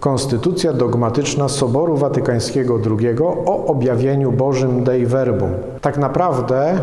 konstytucja 0.00 0.72
dogmatyczna 0.72 1.48
Soboru 1.48 1.96
Watykańskiego 1.96 2.78
II 3.00 3.16
o 3.46 3.66
objawieniu 3.66 4.32
Bożym 4.32 4.84
Dei 4.84 5.06
Verbum. 5.06 5.50
Tak 5.80 5.98
naprawdę 5.98 6.78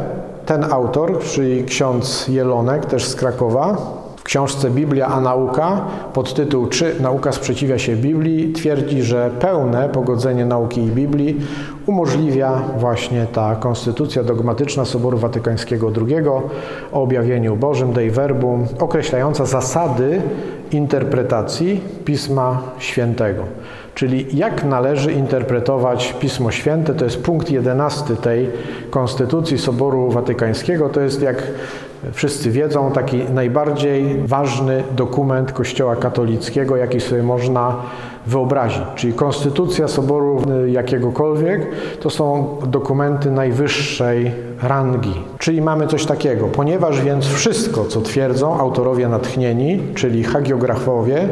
ten 0.46 0.64
autor, 0.64 1.20
czyli 1.20 1.66
ksiądz 1.66 2.28
Jelonek, 2.28 2.86
też 2.86 3.06
z 3.06 3.16
Krakowa, 3.16 3.78
w 4.22 4.24
książce 4.24 4.70
Biblia 4.70 5.08
a 5.08 5.22
nauka 5.22 5.82
pod 6.14 6.34
tytuł 6.34 6.68
Czy 6.68 6.96
nauka 7.00 7.32
sprzeciwia 7.32 7.80
się 7.80 7.96
Biblii 7.96 8.54
twierdzi, 8.54 9.04
że 9.04 9.30
pełne 9.40 9.90
pogodzenie 9.90 10.46
nauki 10.46 10.82
i 10.82 10.92
Biblii 10.92 11.40
umożliwia 11.86 12.62
właśnie 12.78 13.28
ta 13.34 13.56
konstytucja 13.56 14.24
dogmatyczna 14.24 14.86
Soboru 14.86 15.18
Watykańskiego 15.18 15.92
II 16.08 16.28
o 16.92 17.02
objawieniu 17.04 17.56
Bożym 17.56 17.94
Dei 17.94 18.12
Verbum, 18.12 18.68
określająca 18.80 19.46
zasady 19.46 20.22
interpretacji 20.72 21.82
Pisma 22.06 22.62
Świętego. 22.80 23.44
Czyli 23.96 24.38
jak 24.38 24.64
należy 24.64 25.12
interpretować 25.12 26.16
Pismo 26.20 26.52
Święte, 26.52 26.94
to 26.94 27.06
jest 27.06 27.24
punkt 27.24 27.52
11 27.52 28.16
tej 28.16 28.50
Konstytucji 28.90 29.58
Soboru 29.58 30.12
Watykańskiego. 30.12 30.90
To 30.90 31.02
jest, 31.02 31.22
jak 31.22 31.44
wszyscy 32.14 32.52
wiedzą, 32.52 32.92
taki 32.92 33.24
najbardziej 33.24 34.22
ważny 34.26 34.84
dokument 34.92 35.52
Kościoła 35.52 35.96
katolickiego, 35.96 36.78
jaki 36.78 37.00
sobie 37.00 37.24
można 37.24 37.76
wyobrazić. 38.28 38.82
Czyli 38.96 39.14
Konstytucja 39.14 39.88
Soboru 39.88 40.42
jakiegokolwiek 40.68 41.68
to 42.00 42.10
są 42.10 42.58
dokumenty 42.68 43.32
najwyższej 43.32 44.32
rangi. 44.64 45.14
Czyli 45.38 45.62
mamy 45.62 45.88
coś 45.88 46.06
takiego. 46.06 46.48
Ponieważ 46.48 47.02
więc 47.02 47.26
wszystko, 47.28 47.86
co 47.86 48.02
twierdzą 48.02 48.60
autorowie 48.60 49.08
natchnieni, 49.08 49.82
czyli 49.96 50.24
hagiografowie, 50.24 51.28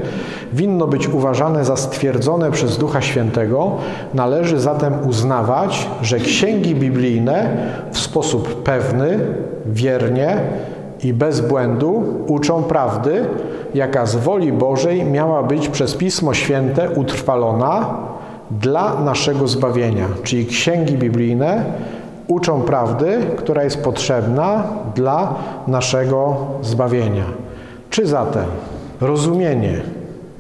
winno 0.53 0.88
być 0.88 1.08
uważane 1.08 1.65
za 1.65 1.75
stwierdzone 1.75 2.51
przez 2.51 2.77
Ducha 2.77 3.01
Świętego, 3.01 3.72
należy 4.13 4.60
zatem 4.60 4.93
uznawać, 5.10 5.89
że 6.01 6.19
księgi 6.19 6.75
biblijne 6.75 7.58
w 7.91 8.00
sposób 8.00 8.63
pewny, 8.63 9.19
wiernie 9.65 10.38
i 11.03 11.13
bez 11.13 11.41
błędu 11.41 12.03
uczą 12.27 12.63
prawdy, 12.63 13.25
jaka 13.73 14.05
z 14.05 14.15
woli 14.15 14.51
Bożej 14.51 15.03
miała 15.03 15.43
być 15.43 15.69
przez 15.69 15.95
Pismo 15.95 16.33
Święte 16.33 16.89
utrwalona 16.89 17.97
dla 18.51 18.99
naszego 18.99 19.47
zbawienia. 19.47 20.05
Czyli 20.23 20.45
księgi 20.45 20.97
biblijne 20.97 21.63
uczą 22.27 22.61
prawdy, 22.61 23.19
która 23.38 23.63
jest 23.63 23.83
potrzebna 23.83 24.63
dla 24.95 25.35
naszego 25.67 26.35
zbawienia. 26.61 27.25
Czy 27.89 28.07
zatem 28.07 28.45
rozumienie 29.01 29.81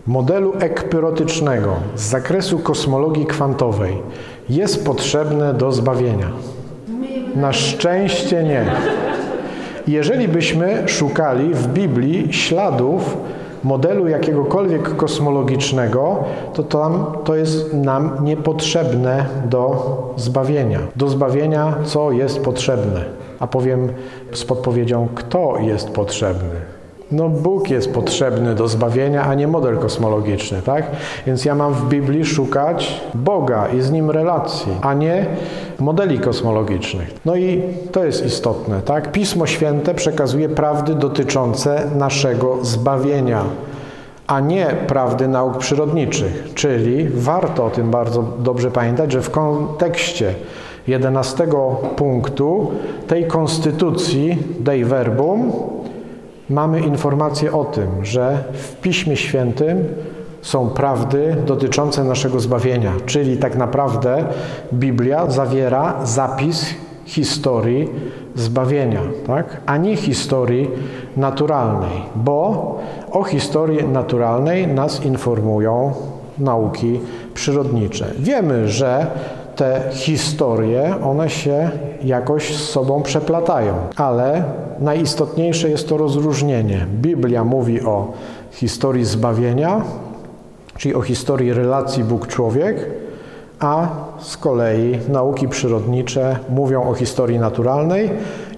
modelu 0.07 0.53
ekpyrotycznego 0.59 1.75
z 1.95 2.01
zakresu 2.01 2.59
kosmologii 2.59 3.25
kwantowej 3.25 4.01
jest 4.49 4.85
potrzebne 4.85 5.53
do 5.53 5.71
zbawienia? 5.71 6.27
Na 7.35 7.53
szczęście 7.53 8.43
nie. 8.43 8.65
Jeżeli 9.89 10.27
byśmy 10.27 10.83
szukali 10.87 11.53
w 11.53 11.67
Biblii 11.67 12.33
śladów 12.33 13.17
modelu 13.63 14.07
jakiegokolwiek 14.07 14.95
kosmologicznego, 14.95 16.23
to 16.53 16.63
tam 16.63 17.05
to 17.23 17.35
jest 17.35 17.73
nam 17.73 18.17
niepotrzebne 18.21 19.25
do 19.45 20.13
zbawienia. 20.17 20.79
Do 20.95 21.07
zbawienia 21.07 21.75
co 21.83 22.11
jest 22.11 22.43
potrzebne? 22.43 23.05
A 23.39 23.47
powiem 23.47 23.89
z 24.33 24.45
podpowiedzią, 24.45 25.07
kto 25.15 25.57
jest 25.61 25.89
potrzebny. 25.89 26.68
No 27.11 27.29
Bóg 27.29 27.69
jest 27.69 27.93
potrzebny 27.93 28.55
do 28.55 28.67
zbawienia, 28.67 29.23
a 29.23 29.33
nie 29.33 29.47
model 29.47 29.77
kosmologiczny, 29.77 30.61
tak? 30.61 30.85
Więc 31.27 31.45
ja 31.45 31.55
mam 31.55 31.73
w 31.73 31.89
Biblii 31.89 32.25
szukać 32.25 33.01
Boga 33.13 33.67
i 33.67 33.81
z 33.81 33.91
Nim 33.91 34.11
relacji, 34.11 34.71
a 34.81 34.93
nie 34.93 35.25
modeli 35.79 36.19
kosmologicznych. 36.19 37.13
No 37.25 37.35
i 37.35 37.63
to 37.91 38.03
jest 38.03 38.25
istotne, 38.25 38.81
tak? 38.81 39.11
Pismo 39.11 39.47
Święte 39.47 39.93
przekazuje 39.93 40.49
prawdy 40.49 40.95
dotyczące 40.95 41.81
naszego 41.95 42.65
zbawienia, 42.65 43.43
a 44.27 44.39
nie 44.39 44.65
prawdy 44.87 45.27
nauk 45.27 45.57
przyrodniczych. 45.57 46.49
Czyli 46.55 47.09
warto 47.09 47.65
o 47.65 47.69
tym 47.69 47.91
bardzo 47.91 48.23
dobrze 48.39 48.71
pamiętać, 48.71 49.11
że 49.11 49.21
w 49.21 49.29
kontekście 49.29 50.33
11 50.87 51.47
punktu 51.95 52.71
tej 53.07 53.25
konstytucji 53.25 54.37
Dei 54.59 54.85
Verbum 54.85 55.51
mamy 56.49 56.79
informację 56.79 57.53
o 57.53 57.65
tym, 57.65 58.05
że 58.05 58.43
w 58.53 58.75
Piśmie 58.75 59.17
Świętym 59.17 59.87
są 60.41 60.69
prawdy 60.69 61.35
dotyczące 61.45 62.03
naszego 62.03 62.39
zbawienia, 62.39 62.91
czyli 63.05 63.37
tak 63.37 63.55
naprawdę 63.55 64.25
Biblia 64.73 65.29
zawiera 65.29 66.05
zapis 66.05 66.65
historii 67.05 67.89
zbawienia, 68.35 69.01
tak? 69.27 69.61
a 69.65 69.77
nie 69.77 69.95
historii 69.95 70.69
naturalnej, 71.17 72.01
bo 72.15 72.79
o 73.11 73.23
historii 73.23 73.87
naturalnej 73.87 74.67
nas 74.67 75.05
informują 75.05 75.93
nauki 76.37 76.99
przyrodnicze. 77.33 78.05
Wiemy, 78.19 78.67
że 78.67 79.07
te 79.59 79.81
historie, 79.91 80.95
one 81.03 81.29
się 81.29 81.71
jakoś 82.03 82.55
z 82.55 82.69
sobą 82.69 83.01
przeplatają, 83.01 83.73
ale 83.95 84.43
najistotniejsze 84.79 85.69
jest 85.69 85.89
to 85.89 85.97
rozróżnienie. 85.97 86.85
Biblia 87.01 87.43
mówi 87.43 87.81
o 87.81 88.13
historii 88.51 89.05
zbawienia, 89.05 89.81
czyli 90.77 90.95
o 90.95 91.01
historii 91.01 91.53
relacji 91.53 92.03
Bóg-człowiek, 92.03 92.85
a 93.59 93.87
z 94.19 94.37
kolei 94.37 94.99
nauki 95.09 95.47
przyrodnicze 95.47 96.39
mówią 96.49 96.83
o 96.83 96.93
historii 96.93 97.39
naturalnej 97.39 98.09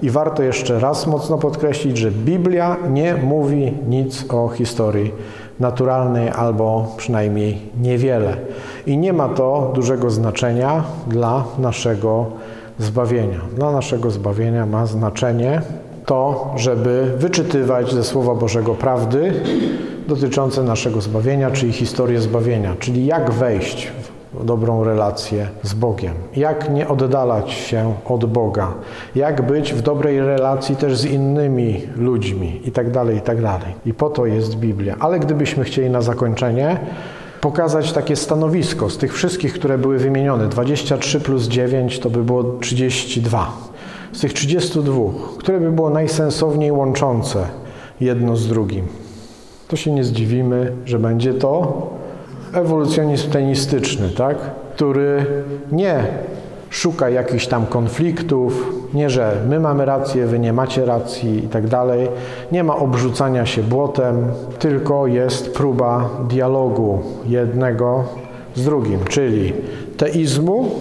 i 0.01 0.09
warto 0.09 0.43
jeszcze 0.43 0.79
raz 0.79 1.07
mocno 1.07 1.37
podkreślić, 1.37 1.97
że 1.97 2.11
Biblia 2.11 2.77
nie 2.89 3.15
mówi 3.15 3.73
nic 3.87 4.25
o 4.29 4.49
historii 4.49 5.11
naturalnej 5.59 6.29
albo 6.29 6.95
przynajmniej 6.97 7.61
niewiele. 7.81 8.37
I 8.87 8.97
nie 8.97 9.13
ma 9.13 9.29
to 9.29 9.71
dużego 9.75 10.09
znaczenia 10.09 10.83
dla 11.07 11.43
naszego 11.59 12.25
zbawienia. 12.79 13.39
Dla 13.55 13.71
naszego 13.71 14.11
zbawienia 14.11 14.65
ma 14.65 14.85
znaczenie 14.85 15.61
to, 16.05 16.53
żeby 16.55 17.13
wyczytywać 17.17 17.93
ze 17.93 18.03
Słowa 18.03 18.35
Bożego 18.35 18.75
prawdy 18.75 19.33
dotyczące 20.07 20.63
naszego 20.63 21.01
zbawienia, 21.01 21.51
czyli 21.51 21.71
historię 21.71 22.21
zbawienia, 22.21 22.75
czyli 22.79 23.05
jak 23.05 23.31
wejść 23.31 23.91
w 24.33 24.45
dobrą 24.45 24.83
relację 24.83 25.47
z 25.63 25.73
Bogiem, 25.73 26.13
jak 26.35 26.69
nie 26.69 26.87
oddalać 26.87 27.51
się 27.51 27.93
od 28.05 28.25
Boga, 28.25 28.73
jak 29.15 29.47
być 29.47 29.73
w 29.73 29.81
dobrej 29.81 30.19
relacji 30.19 30.75
też 30.75 30.97
z 30.97 31.05
innymi 31.05 31.81
ludźmi 31.95 32.61
itd., 32.65 32.91
tak 32.91 33.15
itd. 33.15 33.41
Tak 33.41 33.61
I 33.85 33.93
po 33.93 34.09
to 34.09 34.25
jest 34.25 34.55
Biblia. 34.55 34.95
Ale 34.99 35.19
gdybyśmy 35.19 35.63
chcieli 35.63 35.89
na 35.89 36.01
zakończenie 36.01 36.79
pokazać 37.41 37.91
takie 37.91 38.15
stanowisko 38.15 38.89
z 38.89 38.97
tych 38.97 39.13
wszystkich, 39.13 39.53
które 39.53 39.77
były 39.77 39.97
wymienione, 39.97 40.47
23 40.47 41.19
plus 41.19 41.47
9 41.47 41.99
to 41.99 42.09
by 42.09 42.23
było 42.23 42.43
32. 42.43 43.57
Z 44.11 44.19
tych 44.19 44.33
32, 44.33 44.93
które 45.37 45.59
by 45.59 45.71
było 45.71 45.89
najsensowniej 45.89 46.71
łączące 46.71 47.45
jedno 48.01 48.35
z 48.35 48.47
drugim, 48.47 48.87
to 49.67 49.75
się 49.75 49.91
nie 49.91 50.03
zdziwimy, 50.03 50.71
że 50.85 50.99
będzie 50.99 51.33
to 51.33 51.89
ewolucjonizm 52.53 53.31
tenistyczny, 53.31 54.09
tak? 54.09 54.37
który 54.75 55.25
nie 55.71 56.03
szuka 56.69 57.09
jakichś 57.09 57.47
tam 57.47 57.65
konfliktów, 57.65 58.80
nie, 58.93 59.09
że 59.09 59.35
my 59.49 59.59
mamy 59.59 59.85
rację, 59.85 60.25
wy 60.25 60.39
nie 60.39 60.53
macie 60.53 60.85
racji 60.85 61.45
i 61.45 61.47
tak 61.47 61.67
dalej. 61.67 62.07
Nie 62.51 62.63
ma 62.63 62.75
obrzucania 62.75 63.45
się 63.45 63.63
błotem, 63.63 64.27
tylko 64.59 65.07
jest 65.07 65.53
próba 65.53 66.09
dialogu 66.29 66.99
jednego 67.25 68.03
z 68.55 68.63
drugim, 68.63 68.99
czyli 69.09 69.53
teizmu 69.97 70.71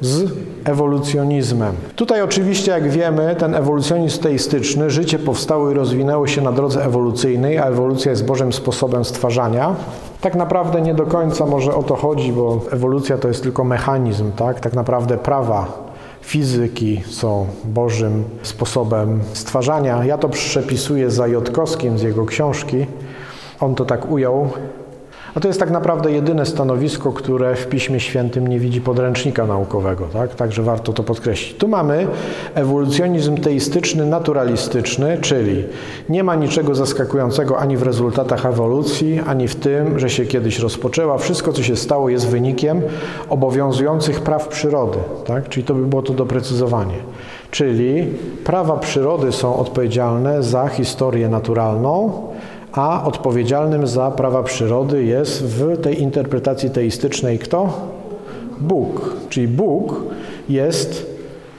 z 0.00 0.32
ewolucjonizmem. 0.64 1.74
Tutaj 1.96 2.22
oczywiście, 2.22 2.70
jak 2.70 2.90
wiemy, 2.90 3.36
ten 3.38 3.54
ewolucjonizm 3.54 4.22
teistyczny, 4.22 4.90
życie 4.90 5.18
powstało 5.18 5.70
i 5.70 5.74
rozwinęło 5.74 6.26
się 6.26 6.42
na 6.42 6.52
drodze 6.52 6.84
ewolucyjnej, 6.84 7.58
a 7.58 7.64
ewolucja 7.64 8.10
jest 8.10 8.26
Bożym 8.26 8.52
sposobem 8.52 9.04
stwarzania. 9.04 9.74
Tak 10.20 10.34
naprawdę 10.34 10.80
nie 10.80 10.94
do 10.94 11.06
końca 11.06 11.46
może 11.46 11.74
o 11.74 11.82
to 11.82 11.96
chodzi, 11.96 12.32
bo 12.32 12.60
ewolucja 12.70 13.18
to 13.18 13.28
jest 13.28 13.42
tylko 13.42 13.64
mechanizm, 13.64 14.32
tak? 14.32 14.60
Tak 14.60 14.74
naprawdę 14.74 15.18
prawa 15.18 15.83
fizyki 16.24 17.02
są 17.06 17.46
Bożym 17.64 18.24
sposobem 18.42 19.20
stwarzania. 19.32 20.04
Ja 20.04 20.18
to 20.18 20.28
przepisuję 20.28 21.10
za 21.10 21.26
Jotkowskim 21.26 21.98
z 21.98 22.02
jego 22.02 22.26
książki. 22.26 22.86
On 23.60 23.74
to 23.74 23.84
tak 23.84 24.10
ujął. 24.10 24.50
A 25.34 25.40
to 25.40 25.48
jest 25.48 25.60
tak 25.60 25.70
naprawdę 25.70 26.12
jedyne 26.12 26.46
stanowisko, 26.46 27.12
które 27.12 27.56
w 27.56 27.66
Piśmie 27.66 28.00
Świętym 28.00 28.48
nie 28.48 28.58
widzi 28.58 28.80
podręcznika 28.80 29.46
naukowego, 29.46 30.06
tak? 30.12 30.34
Także 30.34 30.62
warto 30.62 30.92
to 30.92 31.02
podkreślić. 31.02 31.54
Tu 31.58 31.68
mamy 31.68 32.06
ewolucjonizm 32.54 33.36
teistyczny, 33.36 34.06
naturalistyczny, 34.06 35.18
czyli 35.20 35.64
nie 36.08 36.24
ma 36.24 36.34
niczego 36.34 36.74
zaskakującego 36.74 37.58
ani 37.58 37.76
w 37.76 37.82
rezultatach 37.82 38.46
ewolucji, 38.46 39.20
ani 39.26 39.48
w 39.48 39.56
tym, 39.56 39.98
że 39.98 40.10
się 40.10 40.26
kiedyś 40.26 40.58
rozpoczęła. 40.58 41.18
Wszystko, 41.18 41.52
co 41.52 41.62
się 41.62 41.76
stało, 41.76 42.08
jest 42.08 42.28
wynikiem 42.28 42.82
obowiązujących 43.28 44.20
praw 44.20 44.48
przyrody, 44.48 44.98
tak? 45.26 45.48
Czyli 45.48 45.66
to 45.66 45.74
by 45.74 45.86
było 45.86 46.02
to 46.02 46.12
doprecyzowanie. 46.12 46.96
Czyli 47.50 48.06
prawa 48.44 48.76
przyrody 48.76 49.32
są 49.32 49.56
odpowiedzialne 49.56 50.42
za 50.42 50.68
historię 50.68 51.28
naturalną, 51.28 52.12
a 52.74 53.04
odpowiedzialnym 53.04 53.86
za 53.86 54.10
prawa 54.10 54.42
przyrody 54.42 55.04
jest 55.04 55.44
w 55.44 55.80
tej 55.82 56.02
interpretacji 56.02 56.70
teistycznej 56.70 57.38
kto? 57.38 57.80
Bóg. 58.60 59.16
Czyli 59.28 59.48
Bóg 59.48 60.00
jest, 60.48 61.06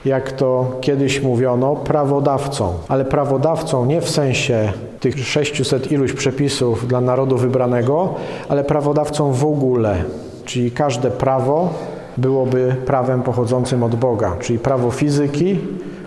jak 0.04 0.32
to 0.32 0.76
kiedyś 0.80 1.22
mówiono, 1.22 1.76
prawodawcą, 1.76 2.72
ale 2.88 3.04
prawodawcą 3.04 3.86
nie 3.86 4.00
w 4.00 4.10
sensie 4.10 4.72
tych 5.00 5.18
600 5.26 5.92
iluś 5.92 6.12
przepisów 6.12 6.88
dla 6.88 7.00
narodu 7.00 7.36
wybranego, 7.36 8.14
ale 8.48 8.64
prawodawcą 8.64 9.32
w 9.32 9.44
ogóle, 9.44 10.04
czyli 10.44 10.70
każde 10.70 11.10
prawo 11.10 11.74
byłoby 12.16 12.76
prawem 12.86 13.22
pochodzącym 13.22 13.82
od 13.82 13.94
Boga, 13.94 14.36
czyli 14.40 14.58
prawo 14.58 14.90
fizyki, 14.90 15.58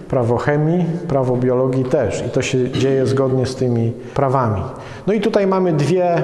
prawo 0.10 0.38
chemii, 0.38 0.86
prawo 1.08 1.36
biologii 1.38 1.84
też. 1.84 2.24
I 2.28 2.30
to 2.30 2.42
się 2.42 2.72
dzieje 2.72 3.06
zgodnie 3.06 3.46
z 3.46 3.56
tymi 3.56 3.92
prawami. 4.14 4.62
No 5.08 5.14
i 5.14 5.22
tutaj 5.22 5.48
mamy 5.48 5.74
dwie 5.74 6.22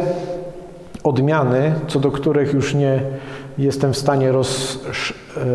odmiany, 1.03 1.73
co 1.87 1.99
do 1.99 2.11
których 2.11 2.53
już 2.53 2.73
nie 2.73 2.99
jestem 3.57 3.93
w 3.93 3.97
stanie 3.97 4.31
roz, 4.31 4.79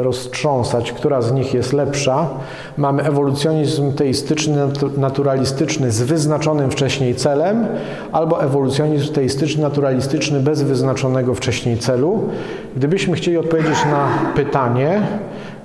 roztrząsać, 0.02 0.92
która 0.92 1.22
z 1.22 1.32
nich 1.32 1.54
jest 1.54 1.72
lepsza. 1.72 2.28
Mamy 2.76 3.02
ewolucjonizm 3.02 3.92
teistyczny, 3.92 4.56
naturalistyczny 4.96 5.90
z 5.90 6.02
wyznaczonym 6.02 6.70
wcześniej 6.70 7.14
celem, 7.14 7.66
albo 8.12 8.42
ewolucjonizm 8.42 9.12
teistyczny, 9.12 9.62
naturalistyczny 9.62 10.40
bez 10.40 10.62
wyznaczonego 10.62 11.34
wcześniej 11.34 11.78
celu. 11.78 12.28
Gdybyśmy 12.76 13.16
chcieli 13.16 13.36
odpowiedzieć 13.36 13.84
na 13.84 14.08
pytanie, 14.34 15.02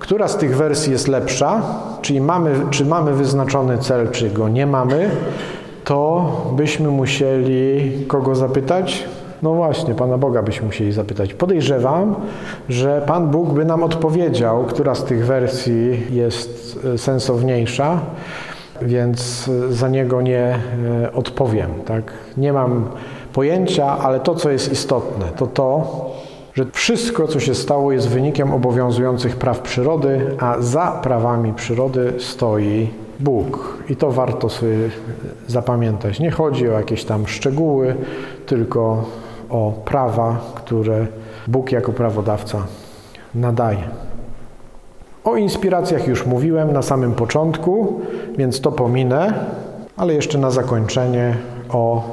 która 0.06 0.28
z 0.28 0.38
tych 0.38 0.58
wersji 0.58 0.92
jest 0.92 1.08
lepsza, 1.08 1.62
czyli 2.02 2.22
mamy, 2.22 2.56
czy 2.70 2.86
mamy 2.86 3.14
wyznaczony 3.14 3.78
cel, 3.78 4.12
czy 4.12 4.30
go 4.30 4.50
nie 4.50 4.66
mamy, 4.66 5.10
to 5.84 6.32
byśmy 6.56 6.90
musieli 6.90 7.92
kogo 8.08 8.36
zapytać? 8.36 9.04
No 9.42 9.54
właśnie, 9.54 9.96
Pana 9.96 10.18
Boga 10.18 10.44
byśmy 10.44 10.66
musieli 10.66 10.92
zapytać. 10.92 11.34
Podejrzewam, 11.34 12.16
że 12.70 13.04
Pan 13.08 13.28
Bóg 13.28 13.50
by 13.50 13.66
nam 13.66 13.84
odpowiedział, 13.84 14.64
która 14.64 14.96
z 14.96 15.04
tych 15.04 15.26
wersji 15.26 16.08
jest 16.12 16.80
e, 16.94 16.98
sensowniejsza, 16.98 18.00
więc 18.82 19.50
e, 19.70 19.74
za 19.74 19.88
niego 19.90 20.22
nie 20.22 20.60
e, 21.04 21.12
odpowiem. 21.14 21.70
Tak? 21.86 22.14
Nie 22.38 22.54
mam 22.54 22.86
pojęcia, 23.34 23.98
ale 23.98 24.20
to, 24.20 24.36
co 24.36 24.50
jest 24.50 24.72
istotne, 24.72 25.26
to 25.38 25.48
to, 25.48 25.88
że 26.56 26.66
wszystko, 26.74 27.28
co 27.28 27.40
się 27.40 27.56
stało, 27.56 27.92
jest 27.92 28.10
wynikiem 28.10 28.54
obowiązujących 28.54 29.36
praw 29.36 29.60
przyrody, 29.60 30.36
a 30.40 30.56
za 30.60 31.00
prawami 31.04 31.54
przyrody 31.54 32.14
stoi 32.20 32.90
Bóg. 33.20 33.78
I 33.90 33.96
to 33.96 34.12
warto 34.12 34.50
sobie 34.50 34.78
zapamiętać. 35.48 36.20
Nie 36.20 36.32
chodzi 36.32 36.70
o 36.70 36.72
jakieś 36.72 37.06
tam 37.06 37.28
szczegóły, 37.28 37.96
tylko 38.46 39.06
o 39.50 39.74
prawa, 39.86 40.38
które 40.56 41.08
Bóg 41.48 41.72
jako 41.72 41.94
prawodawca 41.94 42.66
nadaje. 43.36 43.84
O 45.24 45.36
inspiracjach 45.36 46.08
już 46.08 46.26
mówiłem 46.26 46.74
na 46.74 46.82
samym 46.82 47.14
początku, 47.14 48.02
więc 48.38 48.62
to 48.62 48.72
pominę, 48.72 49.34
ale 49.98 50.14
jeszcze 50.14 50.38
na 50.38 50.52
zakończenie 50.52 51.36
o 51.70 52.04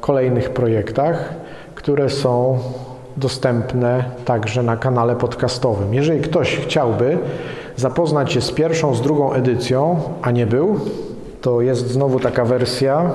kolejnych 0.00 0.50
projektach, 0.50 1.34
które 1.74 2.10
są 2.10 2.58
dostępne 3.16 4.04
także 4.24 4.62
na 4.62 4.76
kanale 4.76 5.16
podcastowym. 5.16 5.94
Jeżeli 5.94 6.20
ktoś 6.20 6.56
chciałby 6.56 7.18
zapoznać 7.76 8.32
się 8.32 8.40
z 8.40 8.52
pierwszą, 8.52 8.94
z 8.94 9.00
drugą 9.00 9.32
edycją, 9.32 10.00
a 10.22 10.30
nie 10.30 10.46
był, 10.46 10.80
to 11.40 11.60
jest 11.60 11.88
znowu 11.88 12.20
taka 12.20 12.44
wersja 12.44 13.10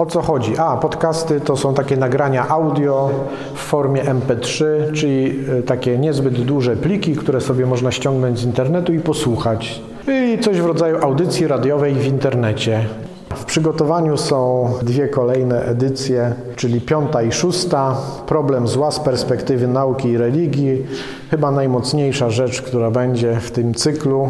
o 0.00 0.06
co 0.06 0.22
chodzi? 0.22 0.58
A, 0.58 0.76
podcasty 0.76 1.40
to 1.40 1.56
są 1.56 1.74
takie 1.74 1.96
nagrania 1.96 2.48
audio 2.48 3.10
w 3.54 3.58
formie 3.58 4.02
MP3, 4.02 4.64
czyli 4.94 5.44
e, 5.58 5.62
takie 5.62 5.98
niezbyt 5.98 6.40
duże 6.40 6.76
pliki, 6.76 7.16
które 7.16 7.40
sobie 7.40 7.66
można 7.66 7.90
ściągnąć 7.90 8.38
z 8.38 8.44
internetu 8.44 8.92
i 8.92 9.00
posłuchać. 9.00 9.82
I 10.08 10.38
coś 10.38 10.60
w 10.60 10.66
rodzaju 10.66 10.96
audycji 11.04 11.46
radiowej 11.46 11.94
w 11.94 12.06
internecie. 12.06 12.84
W 13.34 13.44
przygotowaniu 13.44 14.16
są 14.16 14.68
dwie 14.82 15.08
kolejne 15.08 15.64
edycje, 15.64 16.34
czyli 16.56 16.80
piąta 16.80 17.22
i 17.22 17.32
szósta. 17.32 17.96
Problem 18.26 18.68
zła 18.68 18.90
z 18.90 19.00
perspektywy 19.00 19.68
nauki 19.68 20.08
i 20.08 20.18
religii. 20.18 20.86
Chyba 21.30 21.50
najmocniejsza 21.50 22.30
rzecz, 22.30 22.62
która 22.62 22.90
będzie 22.90 23.36
w 23.40 23.50
tym 23.50 23.74
cyklu. 23.74 24.28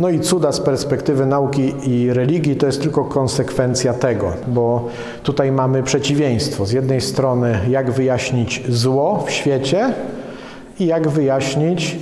No 0.00 0.08
i 0.08 0.20
cuda 0.20 0.52
z 0.52 0.60
perspektywy 0.60 1.26
nauki 1.26 1.74
i 1.86 2.12
religii 2.12 2.56
to 2.56 2.66
jest 2.66 2.82
tylko 2.82 3.04
konsekwencja 3.04 3.94
tego, 3.94 4.32
bo 4.48 4.88
tutaj 5.22 5.52
mamy 5.52 5.82
przeciwieństwo. 5.82 6.66
Z 6.66 6.72
jednej 6.72 7.00
strony, 7.00 7.58
jak 7.68 7.90
wyjaśnić 7.90 8.62
zło 8.68 9.24
w 9.26 9.30
świecie 9.30 9.94
i 10.78 10.86
jak 10.86 11.08
wyjaśnić 11.08 11.96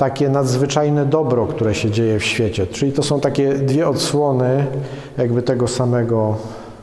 takie 0.00 0.28
nadzwyczajne 0.28 1.06
dobro, 1.06 1.46
które 1.46 1.74
się 1.74 1.90
dzieje 1.90 2.18
w 2.18 2.24
świecie. 2.24 2.66
Czyli 2.66 2.92
to 2.92 3.02
są 3.02 3.20
takie 3.20 3.54
dwie 3.54 3.88
odsłony 3.88 4.66
jakby 5.18 5.42
tego 5.42 5.68
samego 5.68 6.36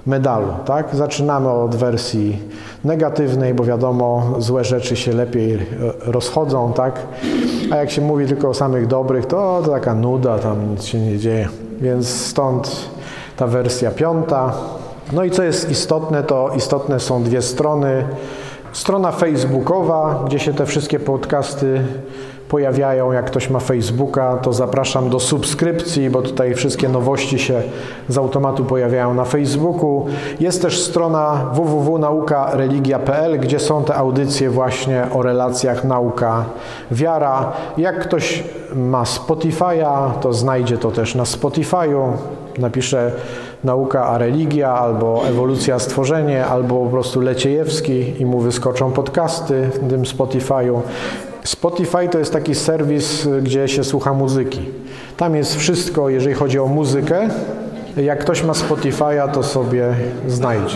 medalu. 0.05 0.47
Tak? 0.65 0.95
Zaczynamy 0.95 1.49
od 1.49 1.75
wersji 1.75 2.39
negatywnej, 2.83 3.53
bo 3.53 3.63
wiadomo, 3.63 4.35
złe 4.37 4.63
rzeczy 4.63 4.95
się 4.95 5.13
lepiej 5.13 5.59
rozchodzą, 6.05 6.73
tak? 6.73 6.99
a 7.71 7.75
jak 7.75 7.91
się 7.91 8.01
mówi 8.01 8.25
tylko 8.25 8.49
o 8.49 8.53
samych 8.53 8.87
dobrych, 8.87 9.25
to, 9.25 9.61
to 9.65 9.71
taka 9.71 9.95
nuda, 9.95 10.39
tam 10.39 10.71
nic 10.71 10.83
się 10.83 10.99
nie 10.99 11.17
dzieje. 11.17 11.49
Więc 11.81 12.09
stąd 12.09 12.89
ta 13.37 13.47
wersja 13.47 13.91
piąta. 13.91 14.53
No 15.13 15.23
i 15.23 15.31
co 15.31 15.43
jest 15.43 15.71
istotne, 15.71 16.23
to 16.23 16.51
istotne 16.55 16.99
są 16.99 17.23
dwie 17.23 17.41
strony. 17.41 18.03
Strona 18.73 19.11
facebookowa, 19.11 20.23
gdzie 20.27 20.39
się 20.39 20.53
te 20.53 20.65
wszystkie 20.65 20.99
podcasty 20.99 21.81
pojawiają. 22.49 23.11
Jak 23.11 23.25
ktoś 23.25 23.49
ma 23.49 23.59
Facebooka, 23.59 24.37
to 24.37 24.53
zapraszam 24.53 25.09
do 25.09 25.19
subskrypcji, 25.19 26.09
bo 26.09 26.21
tutaj 26.21 26.55
wszystkie 26.55 26.89
nowości 26.89 27.39
się 27.39 27.61
z 28.09 28.17
automatu 28.17 28.65
pojawiają 28.65 29.13
na 29.13 29.25
Facebooku. 29.25 30.05
Jest 30.39 30.61
też 30.61 30.81
strona 30.81 31.45
www.naukareligia.pl, 31.53 33.39
gdzie 33.39 33.59
są 33.59 33.83
te 33.83 33.95
audycje 33.95 34.49
właśnie 34.49 35.07
o 35.13 35.21
relacjach 35.21 35.83
nauka-wiara. 35.83 37.51
Jak 37.77 37.99
ktoś 37.99 38.43
ma 38.75 39.03
Spotify'a, 39.03 40.11
to 40.21 40.33
znajdzie 40.33 40.77
to 40.77 40.91
też 40.91 41.15
na 41.15 41.23
Spotify'u. 41.23 42.11
Napisze 42.57 43.11
nauka 43.63 44.05
a 44.05 44.17
religia, 44.17 44.73
albo 44.73 45.21
ewolucja 45.27 45.79
stworzenie, 45.79 46.45
albo 46.45 46.85
po 46.85 46.89
prostu 46.89 47.21
Leciejewski 47.21 48.21
i 48.21 48.25
mu 48.25 48.39
wyskoczą 48.39 48.91
podcasty 48.91 49.69
w 49.73 49.89
tym 49.89 50.03
Spotify'u. 50.03 50.79
Spotify 51.47 52.09
to 52.11 52.19
jest 52.19 52.33
taki 52.33 52.55
serwis, 52.55 53.27
gdzie 53.41 53.67
się 53.67 53.83
słucha 53.83 54.13
muzyki. 54.13 54.59
Tam 55.17 55.35
jest 55.35 55.55
wszystko, 55.55 56.09
jeżeli 56.09 56.35
chodzi 56.35 56.59
o 56.59 56.67
muzykę. 56.67 57.29
Jak 57.97 58.19
ktoś 58.19 58.43
ma 58.43 58.53
Spotify'a, 58.53 59.31
to 59.31 59.43
sobie 59.43 59.93
znajdzie. 60.27 60.75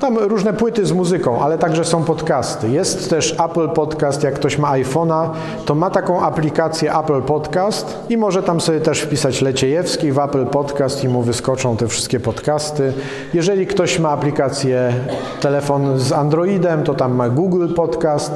Tam 0.00 0.18
różne 0.18 0.52
płyty 0.52 0.86
z 0.86 0.92
muzyką, 0.92 1.40
ale 1.40 1.58
także 1.58 1.84
są 1.84 2.04
podcasty. 2.04 2.68
Jest 2.68 3.10
też 3.10 3.36
Apple 3.44 3.68
Podcast, 3.68 4.22
jak 4.22 4.34
ktoś 4.34 4.58
ma 4.58 4.72
iPhone'a, 4.72 5.28
to 5.64 5.74
ma 5.74 5.90
taką 5.90 6.20
aplikację 6.20 6.92
Apple 6.98 7.22
Podcast 7.22 7.96
i 8.08 8.16
może 8.16 8.42
tam 8.42 8.60
sobie 8.60 8.80
też 8.80 9.00
wpisać 9.00 9.42
Leciejewski 9.42 10.12
w 10.12 10.18
Apple 10.18 10.46
Podcast 10.46 11.04
i 11.04 11.08
mu 11.08 11.22
wyskoczą 11.22 11.76
te 11.76 11.88
wszystkie 11.88 12.20
podcasty. 12.20 12.92
Jeżeli 13.34 13.66
ktoś 13.66 13.98
ma 13.98 14.10
aplikację 14.10 14.92
telefon 15.40 15.98
z 15.98 16.12
Androidem, 16.12 16.82
to 16.82 16.94
tam 16.94 17.14
ma 17.14 17.28
Google 17.28 17.74
Podcast 17.74 18.32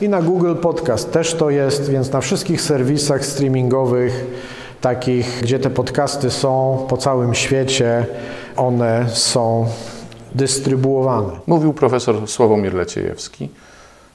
i 0.00 0.08
na 0.08 0.22
Google 0.22 0.54
Podcast 0.54 1.12
też 1.12 1.34
to 1.34 1.50
jest, 1.50 1.90
więc 1.90 2.12
na 2.12 2.20
wszystkich 2.20 2.62
serwisach 2.62 3.26
streamingowych 3.26 4.24
takich, 4.80 5.40
gdzie 5.42 5.58
te 5.58 5.70
podcasty 5.70 6.30
są 6.30 6.78
po 6.88 6.96
całym 6.96 7.34
świecie, 7.34 8.06
one 8.56 9.04
są 9.08 9.66
dystrybuowane. 10.34 11.40
Mówił 11.46 11.72
profesor 11.72 12.28
Sławomir 12.28 12.74
Leciejewski. 12.74 13.48